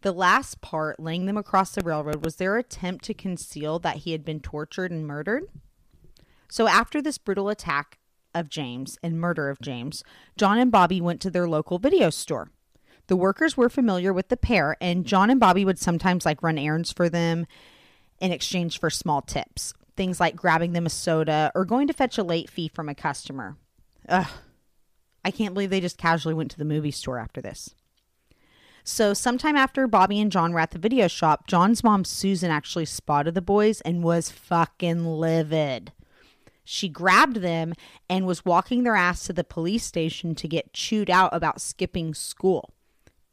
The 0.00 0.12
last 0.12 0.60
part, 0.60 0.98
laying 0.98 1.26
them 1.26 1.36
across 1.36 1.72
the 1.72 1.82
railroad, 1.82 2.24
was 2.24 2.36
their 2.36 2.56
attempt 2.56 3.04
to 3.04 3.14
conceal 3.14 3.78
that 3.80 3.98
he 3.98 4.12
had 4.12 4.24
been 4.24 4.40
tortured 4.40 4.90
and 4.90 5.06
murdered. 5.06 5.44
So, 6.50 6.66
after 6.66 7.00
this 7.00 7.18
brutal 7.18 7.48
attack, 7.48 7.98
of 8.34 8.48
James 8.48 8.98
and 9.02 9.20
murder 9.20 9.48
of 9.48 9.60
James, 9.60 10.02
John 10.36 10.58
and 10.58 10.70
Bobby 10.70 11.00
went 11.00 11.20
to 11.22 11.30
their 11.30 11.48
local 11.48 11.78
video 11.78 12.10
store. 12.10 12.50
The 13.08 13.16
workers 13.16 13.56
were 13.56 13.68
familiar 13.68 14.12
with 14.12 14.28
the 14.28 14.36
pair, 14.36 14.76
and 14.80 15.04
John 15.04 15.30
and 15.30 15.40
Bobby 15.40 15.64
would 15.64 15.78
sometimes 15.78 16.24
like 16.24 16.42
run 16.42 16.58
errands 16.58 16.92
for 16.92 17.08
them 17.08 17.46
in 18.20 18.32
exchange 18.32 18.78
for 18.78 18.90
small 18.90 19.20
tips. 19.20 19.74
Things 19.96 20.20
like 20.20 20.36
grabbing 20.36 20.72
them 20.72 20.86
a 20.86 20.90
soda 20.90 21.52
or 21.54 21.64
going 21.64 21.86
to 21.88 21.92
fetch 21.92 22.16
a 22.16 22.22
late 22.22 22.48
fee 22.48 22.68
from 22.68 22.88
a 22.88 22.94
customer. 22.94 23.56
Ugh. 24.08 24.28
I 25.24 25.30
can't 25.30 25.54
believe 25.54 25.70
they 25.70 25.80
just 25.80 25.98
casually 25.98 26.34
went 26.34 26.50
to 26.52 26.58
the 26.58 26.64
movie 26.64 26.90
store 26.90 27.18
after 27.18 27.40
this. 27.40 27.74
So, 28.84 29.14
sometime 29.14 29.54
after 29.54 29.86
Bobby 29.86 30.20
and 30.20 30.32
John 30.32 30.52
were 30.52 30.58
at 30.58 30.72
the 30.72 30.78
video 30.78 31.06
shop, 31.06 31.46
John's 31.46 31.84
mom, 31.84 32.04
Susan, 32.04 32.50
actually 32.50 32.86
spotted 32.86 33.34
the 33.34 33.40
boys 33.40 33.80
and 33.82 34.02
was 34.02 34.30
fucking 34.30 35.04
livid. 35.04 35.92
She 36.64 36.88
grabbed 36.88 37.36
them 37.36 37.74
and 38.08 38.26
was 38.26 38.44
walking 38.44 38.82
their 38.82 38.96
ass 38.96 39.24
to 39.26 39.32
the 39.32 39.44
police 39.44 39.84
station 39.84 40.34
to 40.36 40.48
get 40.48 40.72
chewed 40.72 41.10
out 41.10 41.34
about 41.34 41.60
skipping 41.60 42.14
school. 42.14 42.72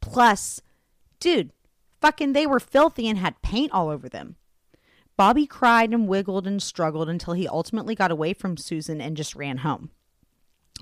Plus, 0.00 0.60
dude, 1.20 1.52
fucking 2.00 2.32
they 2.32 2.46
were 2.46 2.60
filthy 2.60 3.08
and 3.08 3.18
had 3.18 3.42
paint 3.42 3.72
all 3.72 3.88
over 3.88 4.08
them. 4.08 4.36
Bobby 5.16 5.46
cried 5.46 5.92
and 5.92 6.08
wiggled 6.08 6.46
and 6.46 6.62
struggled 6.62 7.08
until 7.08 7.34
he 7.34 7.46
ultimately 7.46 7.94
got 7.94 8.10
away 8.10 8.32
from 8.32 8.56
Susan 8.56 9.00
and 9.00 9.16
just 9.16 9.36
ran 9.36 9.58
home. 9.58 9.90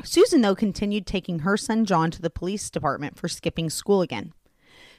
Susan, 0.04 0.42
though, 0.42 0.54
continued 0.54 1.06
taking 1.06 1.40
her 1.40 1.56
son 1.56 1.84
John 1.84 2.10
to 2.12 2.22
the 2.22 2.30
police 2.30 2.70
department 2.70 3.18
for 3.18 3.26
skipping 3.28 3.68
school 3.68 4.00
again. 4.00 4.32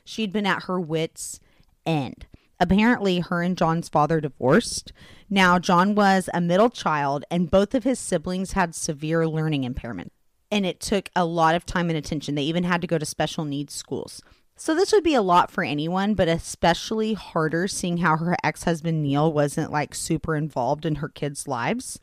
She'd 0.04 0.34
been 0.34 0.46
at 0.46 0.64
her 0.64 0.80
wits' 0.80 1.40
end. 1.86 2.26
Apparently, 2.60 3.20
her 3.20 3.42
and 3.42 3.58
John's 3.58 3.88
father 3.88 4.20
divorced. 4.20 4.92
Now, 5.30 5.60
John 5.60 5.96
was 5.96 6.30
a 6.34 6.42
middle 6.42 6.70
child, 6.70 7.24
and 7.32 7.50
both 7.50 7.74
of 7.74 7.84
his 7.84 8.00
siblings 8.00 8.52
had 8.52 8.76
severe 8.76 9.28
learning 9.28 9.64
impairment. 9.64 10.12
And 10.52 10.66
it 10.66 10.80
took 10.80 11.10
a 11.16 11.26
lot 11.26 11.56
of 11.56 11.66
time 11.66 11.90
and 11.90 11.98
attention. 11.98 12.36
They 12.36 12.44
even 12.44 12.64
had 12.64 12.82
to 12.82 12.88
go 12.88 12.98
to 12.98 13.06
special 13.06 13.46
needs 13.46 13.74
schools. 13.74 14.22
So, 14.58 14.76
this 14.76 14.92
would 14.92 15.06
be 15.06 15.14
a 15.14 15.22
lot 15.22 15.52
for 15.52 15.64
anyone, 15.64 16.16
but 16.16 16.28
especially 16.28 17.14
harder 17.14 17.68
seeing 17.70 17.98
how 17.98 18.18
her 18.18 18.36
ex 18.44 18.64
husband 18.64 19.04
Neil 19.04 19.32
wasn't 19.32 19.72
like 19.72 19.96
super 19.96 20.36
involved 20.36 20.86
in 20.86 20.96
her 20.96 21.08
kids' 21.08 21.48
lives. 21.48 21.98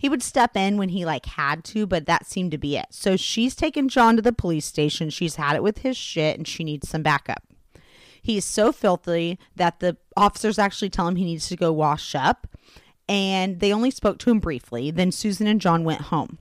He 0.00 0.08
would 0.08 0.22
step 0.22 0.56
in 0.56 0.78
when 0.78 0.90
he 0.90 1.04
like 1.04 1.26
had 1.26 1.62
to, 1.64 1.86
but 1.86 2.06
that 2.06 2.26
seemed 2.26 2.52
to 2.52 2.58
be 2.58 2.76
it. 2.76 2.86
So 2.90 3.16
she's 3.16 3.54
taken 3.54 3.88
John 3.88 4.16
to 4.16 4.22
the 4.22 4.32
police 4.32 4.64
station. 4.64 5.10
She's 5.10 5.36
had 5.36 5.56
it 5.56 5.62
with 5.62 5.78
his 5.78 5.96
shit 5.96 6.38
and 6.38 6.48
she 6.48 6.64
needs 6.64 6.88
some 6.88 7.02
backup. 7.02 7.42
He's 8.22 8.44
so 8.44 8.72
filthy 8.72 9.38
that 9.56 9.80
the 9.80 9.96
officers 10.16 10.58
actually 10.58 10.90
tell 10.90 11.08
him 11.08 11.16
he 11.16 11.24
needs 11.24 11.48
to 11.48 11.56
go 11.56 11.72
wash 11.72 12.14
up. 12.14 12.46
And 13.08 13.58
they 13.58 13.72
only 13.72 13.90
spoke 13.90 14.18
to 14.20 14.30
him 14.30 14.38
briefly. 14.38 14.90
Then 14.90 15.10
Susan 15.10 15.46
and 15.46 15.60
John 15.60 15.82
went 15.82 16.02
home. 16.02 16.38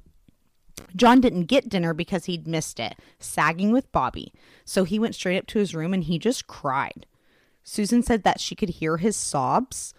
John 0.95 1.19
didn't 1.19 1.45
get 1.45 1.69
dinner 1.69 1.93
because 1.93 2.25
he'd 2.25 2.47
missed 2.47 2.79
it, 2.79 2.95
sagging 3.19 3.71
with 3.71 3.91
Bobby. 3.91 4.33
So 4.65 4.83
he 4.83 4.99
went 4.99 5.15
straight 5.15 5.37
up 5.37 5.47
to 5.47 5.59
his 5.59 5.75
room 5.75 5.93
and 5.93 6.03
he 6.03 6.19
just 6.19 6.47
cried. 6.47 7.05
Susan 7.63 8.01
said 8.03 8.23
that 8.23 8.39
she 8.39 8.55
could 8.55 8.69
hear 8.69 8.97
his 8.97 9.15
sobs 9.15 9.93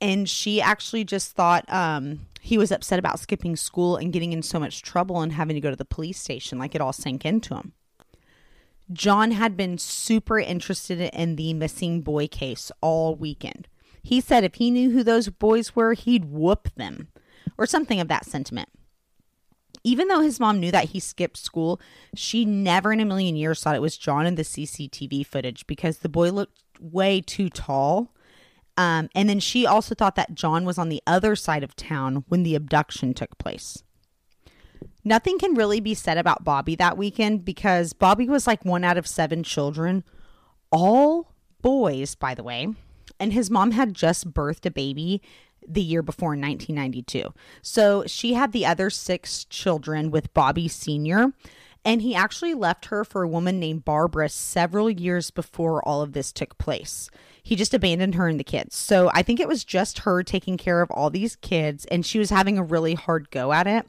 and 0.00 0.28
she 0.28 0.60
actually 0.60 1.04
just 1.04 1.32
thought 1.32 1.70
um, 1.72 2.26
he 2.40 2.56
was 2.56 2.72
upset 2.72 2.98
about 2.98 3.20
skipping 3.20 3.56
school 3.56 3.96
and 3.96 4.12
getting 4.12 4.32
in 4.32 4.42
so 4.42 4.58
much 4.58 4.82
trouble 4.82 5.20
and 5.20 5.32
having 5.32 5.54
to 5.54 5.60
go 5.60 5.70
to 5.70 5.76
the 5.76 5.84
police 5.84 6.18
station. 6.20 6.58
Like 6.58 6.74
it 6.74 6.80
all 6.80 6.92
sank 6.92 7.24
into 7.24 7.54
him. 7.54 7.72
John 8.92 9.32
had 9.32 9.56
been 9.56 9.78
super 9.78 10.38
interested 10.38 11.00
in 11.00 11.36
the 11.36 11.54
missing 11.54 12.00
boy 12.00 12.26
case 12.26 12.72
all 12.80 13.14
weekend. 13.14 13.68
He 14.02 14.20
said 14.20 14.44
if 14.44 14.54
he 14.54 14.70
knew 14.70 14.90
who 14.90 15.02
those 15.02 15.28
boys 15.28 15.76
were, 15.76 15.92
he'd 15.92 16.24
whoop 16.24 16.70
them, 16.74 17.08
or 17.58 17.66
something 17.66 18.00
of 18.00 18.08
that 18.08 18.24
sentiment. 18.24 18.68
Even 19.84 20.08
though 20.08 20.20
his 20.20 20.40
mom 20.40 20.60
knew 20.60 20.70
that 20.70 20.90
he 20.90 21.00
skipped 21.00 21.36
school, 21.36 21.80
she 22.14 22.44
never 22.44 22.92
in 22.92 23.00
a 23.00 23.04
million 23.04 23.36
years 23.36 23.62
thought 23.62 23.76
it 23.76 23.82
was 23.82 23.96
John 23.96 24.26
in 24.26 24.34
the 24.34 24.42
CCTV 24.42 25.24
footage 25.26 25.66
because 25.66 25.98
the 25.98 26.08
boy 26.08 26.30
looked 26.30 26.62
way 26.80 27.20
too 27.20 27.48
tall 27.48 28.12
um, 28.80 29.10
and 29.14 29.28
then 29.28 29.40
she 29.40 29.66
also 29.66 29.94
thought 29.94 30.14
that 30.14 30.34
John 30.34 30.64
was 30.64 30.78
on 30.78 30.88
the 30.88 31.02
other 31.06 31.36
side 31.36 31.62
of 31.62 31.76
town 31.76 32.24
when 32.28 32.44
the 32.44 32.54
abduction 32.54 33.12
took 33.12 33.36
place. 33.36 33.82
Nothing 35.04 35.38
can 35.38 35.54
really 35.54 35.80
be 35.80 35.94
said 35.94 36.18
about 36.18 36.44
Bobby 36.44 36.74
that 36.76 36.98
weekend 36.98 37.44
because 37.44 37.92
Bobby 37.92 38.28
was 38.28 38.46
like 38.46 38.64
one 38.64 38.84
out 38.84 38.98
of 38.98 39.06
seven 39.06 39.42
children, 39.42 40.04
all 40.70 41.32
boys, 41.62 42.14
by 42.14 42.34
the 42.34 42.42
way. 42.42 42.68
And 43.18 43.32
his 43.32 43.50
mom 43.50 43.72
had 43.72 43.94
just 43.94 44.32
birthed 44.32 44.66
a 44.66 44.70
baby 44.70 45.22
the 45.66 45.82
year 45.82 46.02
before 46.02 46.34
in 46.34 46.40
1992. 46.40 47.32
So 47.62 48.04
she 48.06 48.34
had 48.34 48.52
the 48.52 48.66
other 48.66 48.90
six 48.90 49.44
children 49.44 50.10
with 50.10 50.32
Bobby 50.34 50.68
Sr. 50.68 51.32
And 51.84 52.02
he 52.02 52.14
actually 52.14 52.52
left 52.52 52.86
her 52.86 53.04
for 53.04 53.22
a 53.22 53.28
woman 53.28 53.58
named 53.58 53.84
Barbara 53.84 54.28
several 54.28 54.90
years 54.90 55.30
before 55.30 55.82
all 55.86 56.02
of 56.02 56.12
this 56.12 56.30
took 56.30 56.58
place. 56.58 57.08
He 57.42 57.56
just 57.56 57.72
abandoned 57.72 58.16
her 58.16 58.28
and 58.28 58.38
the 58.38 58.44
kids. 58.44 58.76
So 58.76 59.10
I 59.14 59.22
think 59.22 59.40
it 59.40 59.48
was 59.48 59.64
just 59.64 60.00
her 60.00 60.22
taking 60.22 60.58
care 60.58 60.82
of 60.82 60.90
all 60.90 61.08
these 61.08 61.36
kids, 61.36 61.86
and 61.86 62.04
she 62.04 62.18
was 62.18 62.28
having 62.28 62.58
a 62.58 62.62
really 62.62 62.94
hard 62.94 63.30
go 63.30 63.52
at 63.52 63.66
it. 63.66 63.86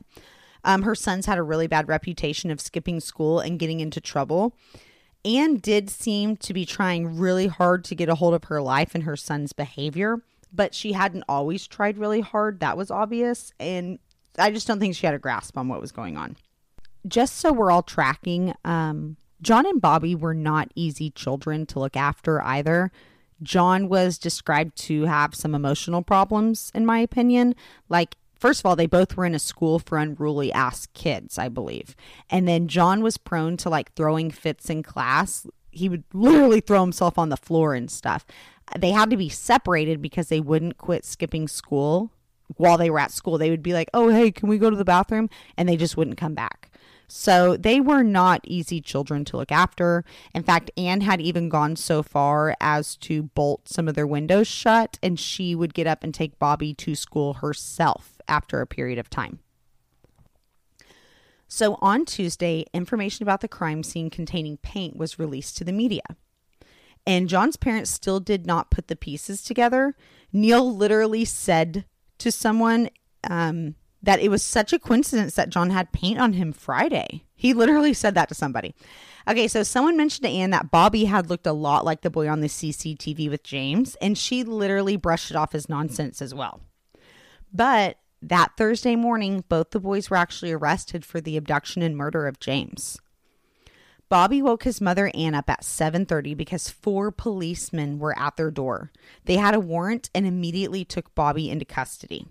Um, 0.64 0.84
her 0.84 0.96
sons 0.96 1.26
had 1.26 1.38
a 1.38 1.44
really 1.44 1.68
bad 1.68 1.88
reputation 1.88 2.52
of 2.52 2.62
skipping 2.62 3.00
school 3.00 3.40
and 3.40 3.60
getting 3.60 3.80
into 3.80 4.02
trouble. 4.02 4.56
Anne 5.24 5.58
did 5.58 5.90
seem 5.90 6.36
to 6.38 6.54
be 6.54 6.66
trying 6.66 7.18
really 7.18 7.48
hard 7.48 7.84
to 7.86 7.96
get 7.96 8.10
a 8.10 8.16
hold 8.16 8.34
of 8.34 8.46
her 8.46 8.62
life 8.62 8.96
and 8.96 9.04
her 9.04 9.16
son's 9.16 9.54
behavior, 9.54 10.24
but 10.52 10.74
she 10.74 10.94
hadn't 10.94 11.24
always 11.30 11.68
tried 11.68 11.98
really 11.98 12.22
hard. 12.22 12.60
That 12.60 12.78
was 12.78 12.90
obvious. 12.90 13.54
And 13.60 14.00
I 14.38 14.52
just 14.52 14.68
don't 14.68 14.80
think 14.80 14.96
she 14.96 15.06
had 15.06 15.16
a 15.16 15.20
grasp 15.20 15.58
on 15.58 15.68
what 15.68 15.82
was 15.82 15.92
going 15.92 16.18
on 16.18 16.36
just 17.08 17.38
so 17.38 17.52
we're 17.52 17.72
all 17.72 17.84
tracking, 17.84 18.54
um, 18.64 19.18
John 19.42 19.66
and 19.66 19.82
Bobby 19.82 20.14
were 20.14 20.34
not 20.34 20.72
easy 20.76 21.10
children 21.10 21.66
to 21.68 21.80
look 21.80 21.98
after 21.98 22.42
either. 22.44 22.92
John 23.42 23.90
was 23.90 24.20
described 24.20 24.78
to 24.84 25.06
have 25.06 25.34
some 25.34 25.56
emotional 25.56 26.04
problems, 26.04 26.72
in 26.76 26.86
my 26.86 27.00
opinion. 27.00 27.56
Like, 27.90 28.16
first 28.42 28.60
of 28.60 28.66
all, 28.66 28.76
they 28.76 28.88
both 28.88 29.16
were 29.16 29.26
in 29.26 29.36
a 29.36 29.40
school 29.40 29.80
for 29.80 29.98
unruly 29.98 30.52
ass 30.52 30.88
kids, 30.94 31.38
I 31.38 31.48
believe. 31.48 31.96
And 32.30 32.48
then 32.48 32.68
John 32.68 33.04
was 33.04 33.18
prone 33.18 33.56
to 33.58 33.70
like 33.70 33.94
throwing 33.94 34.32
fits 34.32 34.70
in 34.70 34.84
class. 34.84 35.46
He 35.70 35.88
would 35.88 36.04
literally 36.14 36.60
throw 36.60 36.82
himself 36.82 37.18
on 37.18 37.30
the 37.30 37.38
floor 37.38 37.76
and 37.76 37.90
stuff. 37.90 38.26
They 38.78 38.92
had 38.92 39.10
to 39.12 39.18
be 39.18 39.30
separated 39.30 40.02
because 40.02 40.28
they 40.28 40.40
wouldn't 40.40 40.78
quit 40.78 41.06
skipping 41.06 41.48
school 41.48 42.12
while 42.58 42.78
they 42.78 42.90
were 42.90 43.00
at 43.00 43.12
school. 43.12 43.38
They 43.38 43.50
would 43.50 43.64
be 43.64 43.74
like, 43.74 43.90
oh, 43.94 44.10
hey, 44.10 44.32
can 44.32 44.50
we 44.50 44.58
go 44.58 44.70
to 44.70 44.76
the 44.76 44.86
bathroom? 44.86 45.30
And 45.56 45.70
they 45.70 45.78
just 45.78 45.96
wouldn't 45.96 46.18
come 46.18 46.34
back. 46.34 46.70
So 47.14 47.58
they 47.58 47.82
were 47.82 48.04
not 48.04 48.40
easy 48.46 48.80
children 48.80 49.26
to 49.26 49.38
look 49.38 49.52
after. 49.52 50.06
In 50.34 50.44
fact, 50.44 50.72
Anne 50.78 51.02
had 51.02 51.20
even 51.20 51.50
gone 51.50 51.76
so 51.76 52.02
far 52.02 52.56
as 52.62 52.96
to 52.98 53.24
bolt 53.24 53.68
some 53.68 53.90
of 53.90 53.96
their 53.96 54.08
windows 54.08 54.48
shut, 54.48 54.98
and 55.04 55.20
she 55.20 55.54
would 55.54 55.74
get 55.74 55.88
up 55.88 56.06
and 56.06 56.14
take 56.14 56.40
Bobby 56.40 56.74
to 56.76 56.96
school 56.96 57.34
herself 57.34 58.21
after 58.32 58.62
a 58.62 58.68
period 58.68 58.98
of 58.98 59.10
time. 59.10 59.40
So 61.48 61.78
on 61.82 62.06
Tuesday, 62.06 62.66
information 62.74 63.24
about 63.24 63.42
the 63.42 63.48
crime 63.48 63.84
scene 63.84 64.10
containing 64.10 64.58
paint 64.58 64.96
was 64.96 65.20
released 65.20 65.58
to 65.58 65.66
the 65.66 65.74
media. 65.74 66.04
And 67.06 67.28
John's 67.28 67.58
parents 67.58 67.92
still 67.92 68.20
did 68.20 68.48
not 68.48 68.72
put 68.72 68.88
the 68.88 68.96
pieces 68.96 69.44
together. 69.44 69.96
Neil 70.32 70.74
literally 70.74 71.26
said 71.26 71.86
to 72.20 72.32
someone, 72.32 72.90
um, 73.30 73.76
that 74.04 74.20
it 74.20 74.30
was 74.30 74.42
such 74.42 74.74
a 74.74 74.80
coincidence 74.80 75.36
that 75.36 75.50
John 75.50 75.70
had 75.70 75.92
paint 75.92 76.20
on 76.20 76.34
him 76.34 76.54
Friday. 76.54 77.26
He 77.36 77.54
literally 77.54 77.94
said 77.94 78.16
that 78.16 78.30
to 78.30 78.36
somebody. 78.36 78.74
Okay, 79.28 79.48
so 79.48 79.62
someone 79.64 79.98
mentioned 79.98 80.26
to 80.26 80.32
Anne 80.32 80.50
that 80.52 80.72
Bobby 80.72 81.06
had 81.06 81.30
looked 81.30 81.46
a 81.46 81.54
lot 81.54 81.86
like 81.86 82.02
the 82.02 82.10
boy 82.10 82.28
on 82.28 82.42
the 82.42 82.48
CCTV 82.48 83.30
with 83.30 83.44
James, 83.44 83.96
and 84.02 84.18
she 84.18 84.44
literally 84.44 84.96
brushed 84.96 85.30
it 85.30 85.38
off 85.38 85.54
as 85.54 85.70
nonsense 85.70 86.22
as 86.22 86.34
well. 86.34 86.62
But 87.54 87.98
that 88.22 88.56
Thursday 88.58 88.96
morning, 88.96 89.44
both 89.50 89.72
the 89.72 89.80
boys 89.80 90.10
were 90.10 90.18
actually 90.18 90.52
arrested 90.52 91.06
for 91.06 91.20
the 91.20 91.38
abduction 91.38 91.82
and 91.82 91.98
murder 91.98 92.28
of 92.28 92.40
James. 92.40 93.00
Bobby 94.10 94.42
woke 94.42 94.64
his 94.64 94.82
mother 94.82 95.10
Ann 95.16 95.34
up 95.34 95.50
at 95.50 95.64
7:30 95.64 96.36
because 96.36 96.70
four 96.70 97.12
policemen 97.12 97.98
were 97.98 98.18
at 98.20 98.36
their 98.36 98.52
door. 98.52 98.92
They 99.24 99.38
had 99.38 99.56
a 99.56 99.60
warrant 99.60 100.10
and 100.14 100.28
immediately 100.28 100.84
took 100.84 101.16
Bobby 101.16 101.50
into 101.50 101.64
custody. 101.64 102.28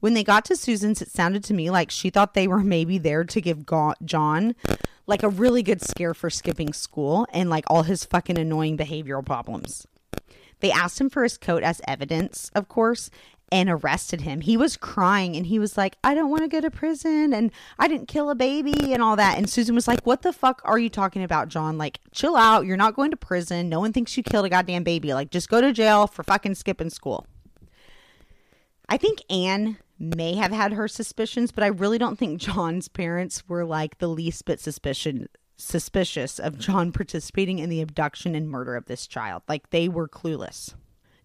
When 0.00 0.14
they 0.14 0.24
got 0.24 0.44
to 0.46 0.56
Susan's, 0.56 1.00
it 1.00 1.10
sounded 1.10 1.44
to 1.44 1.54
me 1.54 1.70
like 1.70 1.90
she 1.90 2.10
thought 2.10 2.34
they 2.34 2.48
were 2.48 2.64
maybe 2.64 2.98
there 2.98 3.24
to 3.24 3.40
give 3.40 3.64
John 4.04 4.54
like 5.06 5.22
a 5.22 5.28
really 5.28 5.62
good 5.62 5.82
scare 5.82 6.14
for 6.14 6.30
skipping 6.30 6.72
school 6.72 7.26
and 7.32 7.48
like 7.48 7.64
all 7.68 7.84
his 7.84 8.04
fucking 8.04 8.38
annoying 8.38 8.76
behavioral 8.76 9.24
problems. 9.24 9.86
They 10.60 10.70
asked 10.70 11.00
him 11.00 11.10
for 11.10 11.22
his 11.22 11.38
coat 11.38 11.62
as 11.62 11.80
evidence, 11.86 12.50
of 12.54 12.68
course, 12.68 13.10
and 13.50 13.70
arrested 13.70 14.22
him. 14.22 14.42
He 14.42 14.56
was 14.56 14.76
crying 14.76 15.36
and 15.36 15.46
he 15.46 15.58
was 15.58 15.76
like, 15.76 15.96
I 16.04 16.14
don't 16.14 16.30
want 16.30 16.42
to 16.42 16.48
go 16.48 16.60
to 16.60 16.70
prison 16.70 17.32
and 17.32 17.50
I 17.78 17.88
didn't 17.88 18.08
kill 18.08 18.30
a 18.30 18.34
baby 18.34 18.92
and 18.92 19.02
all 19.02 19.16
that. 19.16 19.38
And 19.38 19.48
Susan 19.48 19.74
was 19.74 19.88
like, 19.88 20.06
What 20.06 20.22
the 20.22 20.32
fuck 20.32 20.60
are 20.64 20.78
you 20.78 20.90
talking 20.90 21.22
about, 21.22 21.48
John? 21.48 21.78
Like, 21.78 22.00
chill 22.12 22.36
out. 22.36 22.66
You're 22.66 22.76
not 22.76 22.94
going 22.94 23.10
to 23.10 23.16
prison. 23.16 23.68
No 23.68 23.80
one 23.80 23.92
thinks 23.92 24.16
you 24.16 24.22
killed 24.22 24.46
a 24.46 24.50
goddamn 24.50 24.84
baby. 24.84 25.14
Like, 25.14 25.30
just 25.30 25.48
go 25.48 25.60
to 25.60 25.72
jail 25.72 26.06
for 26.06 26.22
fucking 26.22 26.56
skipping 26.56 26.90
school. 26.90 27.26
I 28.88 28.96
think 28.96 29.22
Anne 29.30 29.78
may 29.98 30.34
have 30.34 30.52
had 30.52 30.72
her 30.72 30.88
suspicions, 30.88 31.50
but 31.50 31.64
I 31.64 31.68
really 31.68 31.98
don't 31.98 32.18
think 32.18 32.40
John's 32.40 32.88
parents 32.88 33.48
were 33.48 33.64
like 33.64 33.98
the 33.98 34.08
least 34.08 34.44
bit 34.44 34.60
suspicion 34.60 35.28
suspicious 35.58 36.38
of 36.38 36.58
John 36.58 36.92
participating 36.92 37.58
in 37.58 37.68
the 37.68 37.82
abduction 37.82 38.34
and 38.34 38.48
murder 38.48 38.76
of 38.76 38.86
this 38.86 39.06
child. 39.06 39.42
Like 39.48 39.70
they 39.70 39.88
were 39.88 40.08
clueless. 40.08 40.74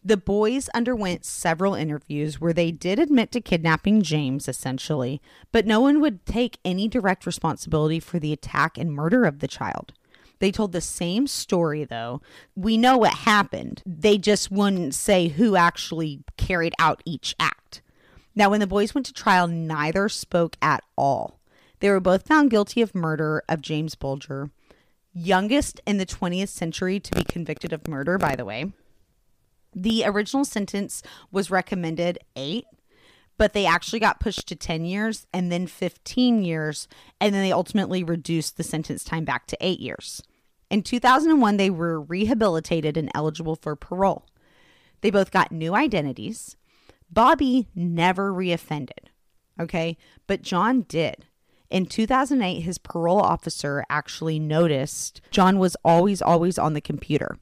The 0.05 0.17
boys 0.17 0.67
underwent 0.69 1.23
several 1.23 1.75
interviews 1.75 2.41
where 2.41 2.51
they 2.51 2.71
did 2.71 2.99
admit 2.99 3.31
to 3.31 3.39
kidnapping 3.39 4.01
James, 4.01 4.49
essentially, 4.49 5.21
but 5.53 5.65
no 5.65 5.79
one 5.79 6.01
would 6.01 6.25
take 6.25 6.59
any 6.65 6.89
direct 6.89 7.25
responsibility 7.25 8.01
for 8.01 8.19
the 8.19 8.33
attack 8.33 8.77
and 8.77 8.91
murder 8.91 9.23
of 9.23 9.39
the 9.39 9.47
child. 9.47 9.93
They 10.39 10.51
told 10.51 10.73
the 10.73 10.81
same 10.81 11.25
story, 11.25 11.85
though. 11.85 12.21
We 12.53 12.75
know 12.75 12.97
what 12.97 13.13
happened. 13.13 13.81
They 13.85 14.17
just 14.17 14.51
wouldn't 14.51 14.93
say 14.93 15.29
who 15.29 15.55
actually 15.55 16.25
carried 16.35 16.73
out 16.77 17.01
each 17.05 17.33
act. 17.39 17.81
Now, 18.35 18.49
when 18.49 18.59
the 18.59 18.67
boys 18.67 18.93
went 18.93 19.05
to 19.05 19.13
trial, 19.13 19.47
neither 19.47 20.09
spoke 20.09 20.57
at 20.61 20.83
all. 20.97 21.39
They 21.83 21.89
were 21.89 21.99
both 21.99 22.25
found 22.25 22.49
guilty 22.49 22.81
of 22.81 22.95
murder 22.95 23.43
of 23.49 23.61
James 23.61 23.93
Bulger, 23.93 24.49
youngest 25.11 25.81
in 25.85 25.97
the 25.97 26.05
20th 26.05 26.47
century 26.47 26.97
to 27.01 27.13
be 27.13 27.25
convicted 27.25 27.73
of 27.73 27.89
murder, 27.89 28.17
by 28.17 28.37
the 28.37 28.45
way. 28.45 28.71
The 29.75 30.05
original 30.05 30.45
sentence 30.45 31.03
was 31.29 31.51
recommended 31.51 32.19
eight, 32.37 32.63
but 33.37 33.51
they 33.51 33.65
actually 33.65 33.99
got 33.99 34.21
pushed 34.21 34.47
to 34.47 34.55
10 34.55 34.85
years 34.85 35.27
and 35.33 35.51
then 35.51 35.67
15 35.67 36.45
years, 36.45 36.87
and 37.19 37.35
then 37.35 37.41
they 37.41 37.51
ultimately 37.51 38.01
reduced 38.01 38.55
the 38.55 38.63
sentence 38.63 39.03
time 39.03 39.25
back 39.25 39.45
to 39.47 39.57
eight 39.59 39.81
years. 39.81 40.23
In 40.69 40.83
2001, 40.83 41.57
they 41.57 41.69
were 41.69 41.99
rehabilitated 41.99 42.95
and 42.95 43.11
eligible 43.13 43.57
for 43.57 43.75
parole. 43.75 44.25
They 45.01 45.11
both 45.11 45.31
got 45.31 45.51
new 45.51 45.75
identities. 45.75 46.55
Bobby 47.11 47.67
never 47.75 48.31
reoffended, 48.31 49.09
okay, 49.59 49.97
but 50.27 50.43
John 50.43 50.83
did. 50.83 51.25
In 51.73 51.87
2008, 51.87 52.59
his 52.59 52.77
parole 52.77 53.19
officer 53.19 53.83
actually 53.89 54.37
noticed 54.37 55.21
John 55.31 55.57
was 55.57 55.75
always, 55.83 56.21
always 56.21 56.59
on 56.59 56.75
the 56.75 56.81
computer. 56.81 57.39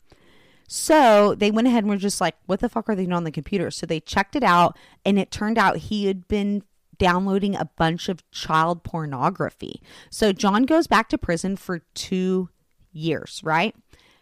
So 0.70 1.36
they 1.36 1.52
went 1.52 1.67
ahead 1.67 1.84
and 1.84 1.89
were 1.89 1.98
just 1.98 2.22
like, 2.22 2.36
what 2.46 2.62
the 2.62 2.70
fuck 2.70 2.88
are 2.88 2.96
they 2.96 3.04
doing 3.04 3.12
on 3.12 3.26
the 3.26 3.32
computer? 3.32 3.70
So 3.72 3.86
they 3.86 4.00
checked 4.00 4.38
it 4.38 4.44
out, 4.44 4.78
and 5.06 5.20
it 5.20 5.32
turned 5.32 5.58
out 5.58 5.78
he 5.78 6.06
had 6.06 6.30
been 6.30 6.63
downloading 6.98 7.58
a 7.58 7.70
bunch 7.76 8.08
of 8.08 8.24
child 8.32 8.86
pornography. 8.86 9.82
So 10.10 10.32
John 10.32 10.63
goes 10.63 10.88
back 10.88 11.10
to 11.10 11.17
prison 11.17 11.58
for 11.58 11.80
two 11.94 12.48
years, 12.94 13.41
right? 13.44 13.76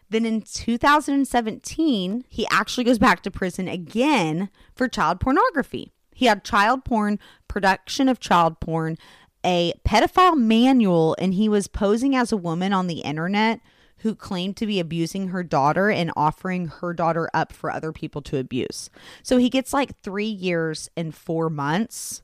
Then 0.10 0.26
in 0.26 0.42
2017, 0.42 2.26
he 2.28 2.48
actually 2.50 2.84
goes 2.84 2.98
back 2.98 3.22
to 3.22 3.30
prison 3.30 3.68
again 3.68 4.50
for 4.74 4.88
child 4.88 5.20
pornography. 5.20 5.92
He 6.16 6.26
had 6.26 6.44
child 6.44 6.84
porn, 6.84 7.18
production 7.48 8.10
of 8.10 8.20
child 8.20 8.60
porn, 8.60 8.98
a 9.46 9.74
pedophile 9.86 10.38
manual, 10.38 11.16
and 11.20 11.34
he 11.34 11.50
was 11.50 11.68
posing 11.68 12.16
as 12.16 12.32
a 12.32 12.38
woman 12.38 12.74
on 12.74 12.88
the 12.88 13.00
internet 13.00 13.60
who 14.00 14.16
claimed 14.16 14.58
to 14.58 14.66
be 14.66 14.80
abusing 14.80 15.30
her 15.30 15.44
daughter 15.44 15.90
and 15.90 16.12
offering 16.16 16.68
her 16.68 16.94
daughter 16.94 17.30
up 17.34 17.52
for 17.52 17.72
other 17.72 17.92
people 17.92 18.22
to 18.22 18.38
abuse. 18.38 18.90
So 19.24 19.38
he 19.38 19.50
gets 19.50 19.74
like 19.74 20.00
three 20.02 20.26
years 20.26 20.90
and 20.96 21.14
four 21.14 21.50
months. 21.50 22.22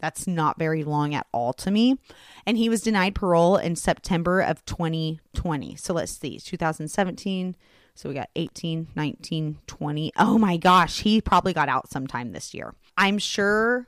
That's 0.00 0.26
not 0.26 0.58
very 0.58 0.84
long 0.84 1.14
at 1.14 1.26
all 1.32 1.54
to 1.54 1.70
me. 1.70 1.98
And 2.44 2.58
he 2.58 2.68
was 2.68 2.82
denied 2.82 3.14
parole 3.14 3.56
in 3.56 3.74
September 3.74 4.40
of 4.40 4.64
2020. 4.66 5.76
So 5.76 5.94
let's 5.94 6.12
see, 6.12 6.38
2017. 6.38 7.56
So 7.94 8.08
we 8.08 8.14
got 8.14 8.28
18, 8.36 8.88
19, 8.94 9.58
20. 9.66 10.12
Oh 10.18 10.36
my 10.36 10.56
gosh, 10.58 11.00
he 11.00 11.20
probably 11.20 11.54
got 11.54 11.68
out 11.68 11.90
sometime 11.90 12.32
this 12.32 12.52
year. 12.52 12.74
I'm 12.98 13.18
sure 13.18 13.86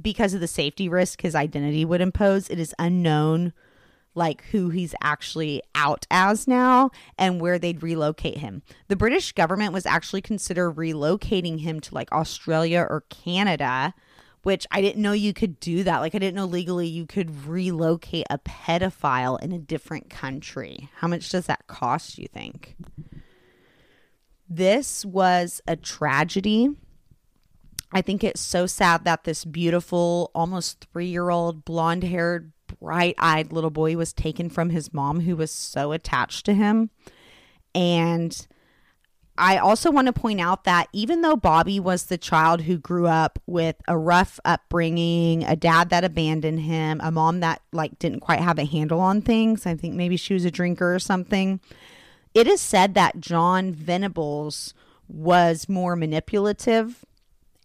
because 0.00 0.34
of 0.34 0.40
the 0.40 0.46
safety 0.46 0.88
risk 0.88 1.22
his 1.22 1.34
identity 1.34 1.84
would 1.84 2.00
impose, 2.00 2.48
it 2.48 2.58
is 2.58 2.74
unknown 2.78 3.52
like 4.16 4.44
who 4.44 4.70
he's 4.70 4.94
actually 5.02 5.62
out 5.74 6.06
as 6.10 6.48
now 6.48 6.90
and 7.18 7.40
where 7.40 7.58
they'd 7.58 7.82
relocate 7.82 8.38
him. 8.38 8.62
The 8.88 8.96
British 8.96 9.32
government 9.32 9.72
was 9.72 9.86
actually 9.86 10.22
consider 10.22 10.72
relocating 10.72 11.60
him 11.60 11.80
to 11.80 11.94
like 11.94 12.10
Australia 12.12 12.86
or 12.88 13.04
Canada, 13.10 13.94
which 14.42 14.66
I 14.70 14.80
didn't 14.80 15.02
know 15.02 15.12
you 15.12 15.34
could 15.34 15.60
do 15.60 15.82
that. 15.84 15.98
Like 15.98 16.14
I 16.14 16.18
didn't 16.18 16.36
know 16.36 16.46
legally 16.46 16.86
you 16.86 17.04
could 17.04 17.46
relocate 17.46 18.26
a 18.30 18.38
pedophile 18.38 19.40
in 19.42 19.52
a 19.52 19.58
different 19.58 20.08
country. 20.08 20.88
How 20.96 21.08
much 21.08 21.28
does 21.28 21.46
that 21.46 21.66
cost, 21.66 22.16
you 22.16 22.26
think? 22.26 22.74
This 24.48 25.04
was 25.04 25.60
a 25.66 25.76
tragedy. 25.76 26.70
I 27.92 28.02
think 28.02 28.24
it's 28.24 28.40
so 28.40 28.66
sad 28.66 29.04
that 29.04 29.24
this 29.24 29.44
beautiful, 29.44 30.30
almost 30.34 30.86
three 30.92 31.06
year 31.06 31.30
old, 31.30 31.64
blonde 31.64 32.04
haired 32.04 32.52
bright 32.80 33.14
eyed 33.18 33.52
little 33.52 33.70
boy 33.70 33.96
was 33.96 34.12
taken 34.12 34.50
from 34.50 34.70
his 34.70 34.92
mom, 34.92 35.20
who 35.20 35.36
was 35.36 35.50
so 35.50 35.92
attached 35.92 36.44
to 36.46 36.54
him. 36.54 36.90
And 37.74 38.46
I 39.38 39.58
also 39.58 39.90
want 39.90 40.06
to 40.06 40.12
point 40.12 40.40
out 40.40 40.64
that 40.64 40.88
even 40.92 41.20
though 41.20 41.36
Bobby 41.36 41.78
was 41.78 42.04
the 42.04 42.16
child 42.16 42.62
who 42.62 42.78
grew 42.78 43.06
up 43.06 43.38
with 43.46 43.76
a 43.86 43.96
rough 43.96 44.40
upbringing, 44.44 45.44
a 45.44 45.56
dad 45.56 45.90
that 45.90 46.04
abandoned 46.04 46.60
him, 46.60 47.00
a 47.02 47.10
mom 47.10 47.40
that 47.40 47.60
like 47.72 47.98
didn't 47.98 48.20
quite 48.20 48.40
have 48.40 48.58
a 48.58 48.64
handle 48.64 49.00
on 49.00 49.20
things, 49.20 49.66
I 49.66 49.74
think 49.74 49.94
maybe 49.94 50.16
she 50.16 50.34
was 50.34 50.44
a 50.44 50.50
drinker 50.50 50.94
or 50.94 50.98
something. 50.98 51.60
It 52.34 52.46
is 52.46 52.60
said 52.60 52.94
that 52.94 53.20
John 53.20 53.72
Venables 53.72 54.74
was 55.08 55.68
more 55.68 55.96
manipulative 55.96 57.04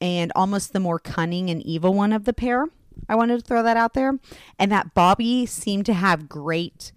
and 0.01 0.31
almost 0.35 0.73
the 0.73 0.79
more 0.79 0.99
cunning 0.99 1.49
and 1.49 1.61
evil 1.61 1.93
one 1.93 2.11
of 2.11 2.25
the 2.25 2.33
pair. 2.33 2.65
I 3.07 3.15
wanted 3.15 3.39
to 3.39 3.45
throw 3.45 3.63
that 3.63 3.77
out 3.77 3.93
there. 3.93 4.19
And 4.59 4.71
that 4.71 4.93
Bobby 4.93 5.45
seemed 5.45 5.85
to 5.85 5.93
have 5.93 6.27
great, 6.27 6.91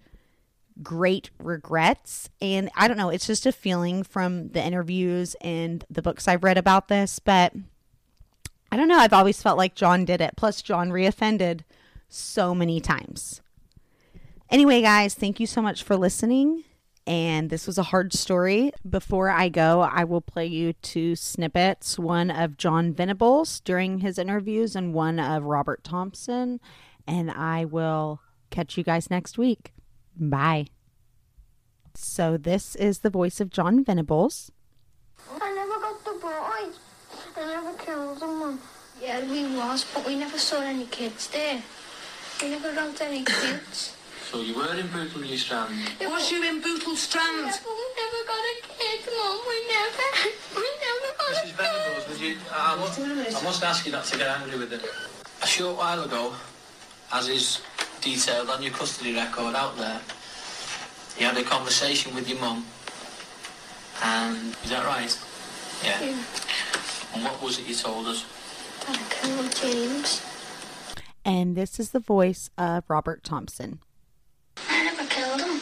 great 0.81 1.29
regrets. 1.39 2.29
And 2.41 2.69
I 2.75 2.87
don't 2.87 2.97
know, 2.97 3.09
it's 3.09 3.27
just 3.27 3.45
a 3.45 3.51
feeling 3.51 4.03
from 4.03 4.49
the 4.49 4.63
interviews 4.63 5.35
and 5.39 5.85
the 5.89 6.01
books 6.01 6.27
I've 6.27 6.43
read 6.43 6.57
about 6.57 6.87
this. 6.87 7.19
But 7.19 7.53
I 8.71 8.77
don't 8.77 8.87
know, 8.87 8.97
I've 8.97 9.13
always 9.13 9.41
felt 9.41 9.57
like 9.57 9.75
John 9.75 10.03
did 10.03 10.19
it. 10.19 10.35
Plus, 10.35 10.61
John 10.61 10.89
reoffended 10.89 11.61
so 12.09 12.55
many 12.55 12.81
times. 12.81 13.41
Anyway, 14.49 14.81
guys, 14.81 15.13
thank 15.13 15.39
you 15.39 15.47
so 15.47 15.61
much 15.61 15.83
for 15.83 15.95
listening 15.95 16.63
and 17.07 17.49
this 17.49 17.67
was 17.67 17.77
a 17.77 17.83
hard 17.83 18.13
story. 18.13 18.71
Before 18.87 19.29
I 19.29 19.49
go, 19.49 19.81
I 19.81 20.03
will 20.03 20.21
play 20.21 20.47
you 20.47 20.73
two 20.73 21.15
snippets 21.15 21.99
one 21.99 22.31
of 22.31 22.57
John 22.57 22.93
Venables 22.93 23.59
during 23.59 23.99
his 23.99 24.17
interviews 24.17 24.75
and 24.75 24.93
one 24.93 25.19
of 25.19 25.43
Robert 25.43 25.83
Thompson. 25.83 26.59
And 27.07 27.29
I 27.29 27.65
will 27.65 28.21
catch 28.49 28.77
you 28.77 28.83
guys 28.83 29.11
next 29.11 29.37
week. 29.37 29.71
Bye. 30.17 30.65
So, 31.93 32.37
this 32.37 32.75
is 32.75 32.99
the 32.99 33.09
voice 33.09 33.39
of 33.39 33.49
John 33.49 33.83
Venables. 33.83 34.51
I 35.29 35.53
never 35.53 35.79
got 35.79 36.03
the 36.03 36.19
boy. 36.19 36.73
I 37.37 37.61
never 37.61 37.77
killed 37.77 38.21
him. 38.21 38.59
Yeah, 39.01 39.29
we 39.29 39.55
was, 39.55 39.85
but 39.93 40.05
we 40.05 40.15
never 40.15 40.37
saw 40.37 40.61
any 40.61 40.85
kids 40.85 41.27
there. 41.29 41.61
We 42.41 42.49
never 42.49 42.73
got 42.73 42.99
any 43.01 43.23
kids. 43.23 43.94
So 44.35 44.41
you 44.41 44.53
were 44.53 44.75
in 44.75 44.87
Bootle 44.87 45.23
Strand? 45.37 45.71
Was 46.01 46.29
you 46.29 46.43
in 46.43 46.59
Bootle 46.59 46.97
Strand? 46.97 47.47
Yeah, 47.47 47.57
but 47.63 47.71
we 47.71 47.87
never 47.95 48.27
got 48.27 48.43
a 48.43 48.55
kid, 48.67 48.99
Mum. 49.15 49.39
We 49.47 49.67
never, 49.69 50.07
we 50.57 50.67
never 50.83 51.09
got 51.17 51.29
Mrs. 51.31 51.39
a 51.39 51.45
kid. 51.45 51.55
Venables, 51.55 52.09
would 52.09 52.19
you... 52.19 52.37
I 52.51 52.75
must, 52.75 52.99
I 52.99 53.43
must 53.45 53.63
ask 53.63 53.85
you 53.85 53.93
not 53.93 54.03
to 54.03 54.17
get 54.17 54.27
angry 54.27 54.59
with 54.59 54.73
it. 54.73 54.81
A 55.41 55.47
short 55.47 55.77
while 55.77 56.03
ago, 56.03 56.33
as 57.13 57.29
is 57.29 57.61
detailed 58.01 58.49
on 58.49 58.61
your 58.61 58.73
custody 58.73 59.15
record 59.15 59.55
out 59.55 59.77
there, 59.77 60.01
you 61.17 61.27
had 61.27 61.37
a 61.37 61.43
conversation 61.43 62.13
with 62.13 62.27
your 62.27 62.39
mum. 62.39 62.65
And... 64.03 64.53
Is 64.65 64.69
that 64.69 64.85
right? 64.85 65.17
Yeah. 65.81 66.07
Yeah, 66.07 66.23
And 67.13 67.23
what 67.23 67.41
was 67.41 67.57
it 67.57 67.67
you 67.67 67.75
told 67.75 68.07
us? 68.07 68.25
that 68.85 69.57
James. 69.61 70.21
And 71.23 71.55
this 71.55 71.79
is 71.79 71.91
the 71.91 72.01
voice 72.01 72.49
of 72.57 72.83
Robert 72.89 73.23
Thompson. 73.23 73.79
I 74.69 74.83
never 74.83 75.05
killed 75.05 75.41
him. 75.41 75.59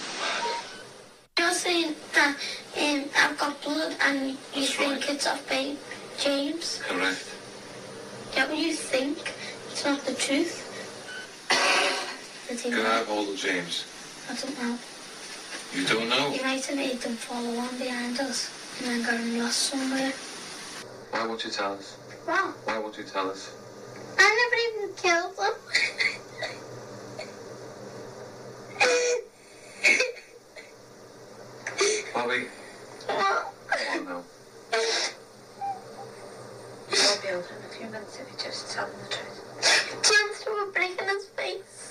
Saying 1.74 1.96
that 2.14 2.38
um, 2.78 3.06
I've 3.18 3.36
got 3.40 3.60
blood 3.64 3.96
and 4.02 4.38
you 4.54 4.64
think 4.64 4.92
right. 4.92 5.10
it's 5.10 5.26
off 5.26 5.50
by 5.50 5.76
James. 6.20 6.80
Correct. 6.84 7.36
Yeah, 8.36 8.46
but 8.46 8.58
you 8.60 8.74
think 8.74 9.34
it's 9.72 9.84
not 9.84 10.06
the 10.06 10.14
truth. 10.14 10.70
Can 12.62 12.74
I 12.74 12.78
have 12.78 13.08
hold 13.08 13.30
of 13.30 13.38
James? 13.38 13.88
I 14.30 14.36
don't 14.36 14.56
know. 14.62 14.78
You 15.74 15.88
don't 15.88 16.10
know? 16.10 16.36
You 16.36 16.44
might 16.44 16.64
have 16.64 16.78
made 16.78 17.00
them 17.00 17.16
follow 17.16 17.58
on 17.58 17.76
behind 17.80 18.20
us 18.20 18.52
and 18.78 18.90
then 18.90 19.02
got 19.04 19.20
him 19.20 19.40
lost 19.40 19.58
somewhere. 19.58 20.14
Why 21.10 21.26
won't 21.26 21.44
you 21.44 21.50
tell 21.50 21.74
us? 21.74 21.98
Well, 22.28 22.54
Why 22.66 22.78
won't 22.78 23.00
you 23.00 23.04
tell 23.04 23.32
us? 23.32 23.52
I 24.20 24.30
never 24.30 24.86
even 24.86 24.96
killed 24.96 25.36
him. 25.40 25.54
Bobby, 32.14 32.46
well, 33.10 33.54
come 33.68 33.98
on 33.98 34.06
now. 34.06 34.24
You'll 36.90 37.22
be 37.22 37.28
over 37.30 37.54
in 37.58 37.66
a 37.66 37.74
few 37.76 37.88
minutes 37.88 38.20
if 38.20 38.32
you 38.32 38.38
just 38.38 38.72
tell 38.72 38.86
them 38.86 38.96
the 39.04 39.16
truth. 39.16 39.40
James 40.04 40.38
threw 40.38 40.70
a 40.70 40.72
brick 40.72 41.02
in 41.02 41.08
his 41.08 41.26
face. 41.30 41.84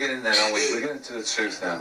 getting 0.00 0.22
there, 0.22 0.34
aren't 0.34 0.54
we? 0.54 0.72
We're 0.72 0.80
getting 0.80 1.02
to 1.02 1.09
the 1.20 1.26
truth 1.26 1.62
now. 1.62 1.80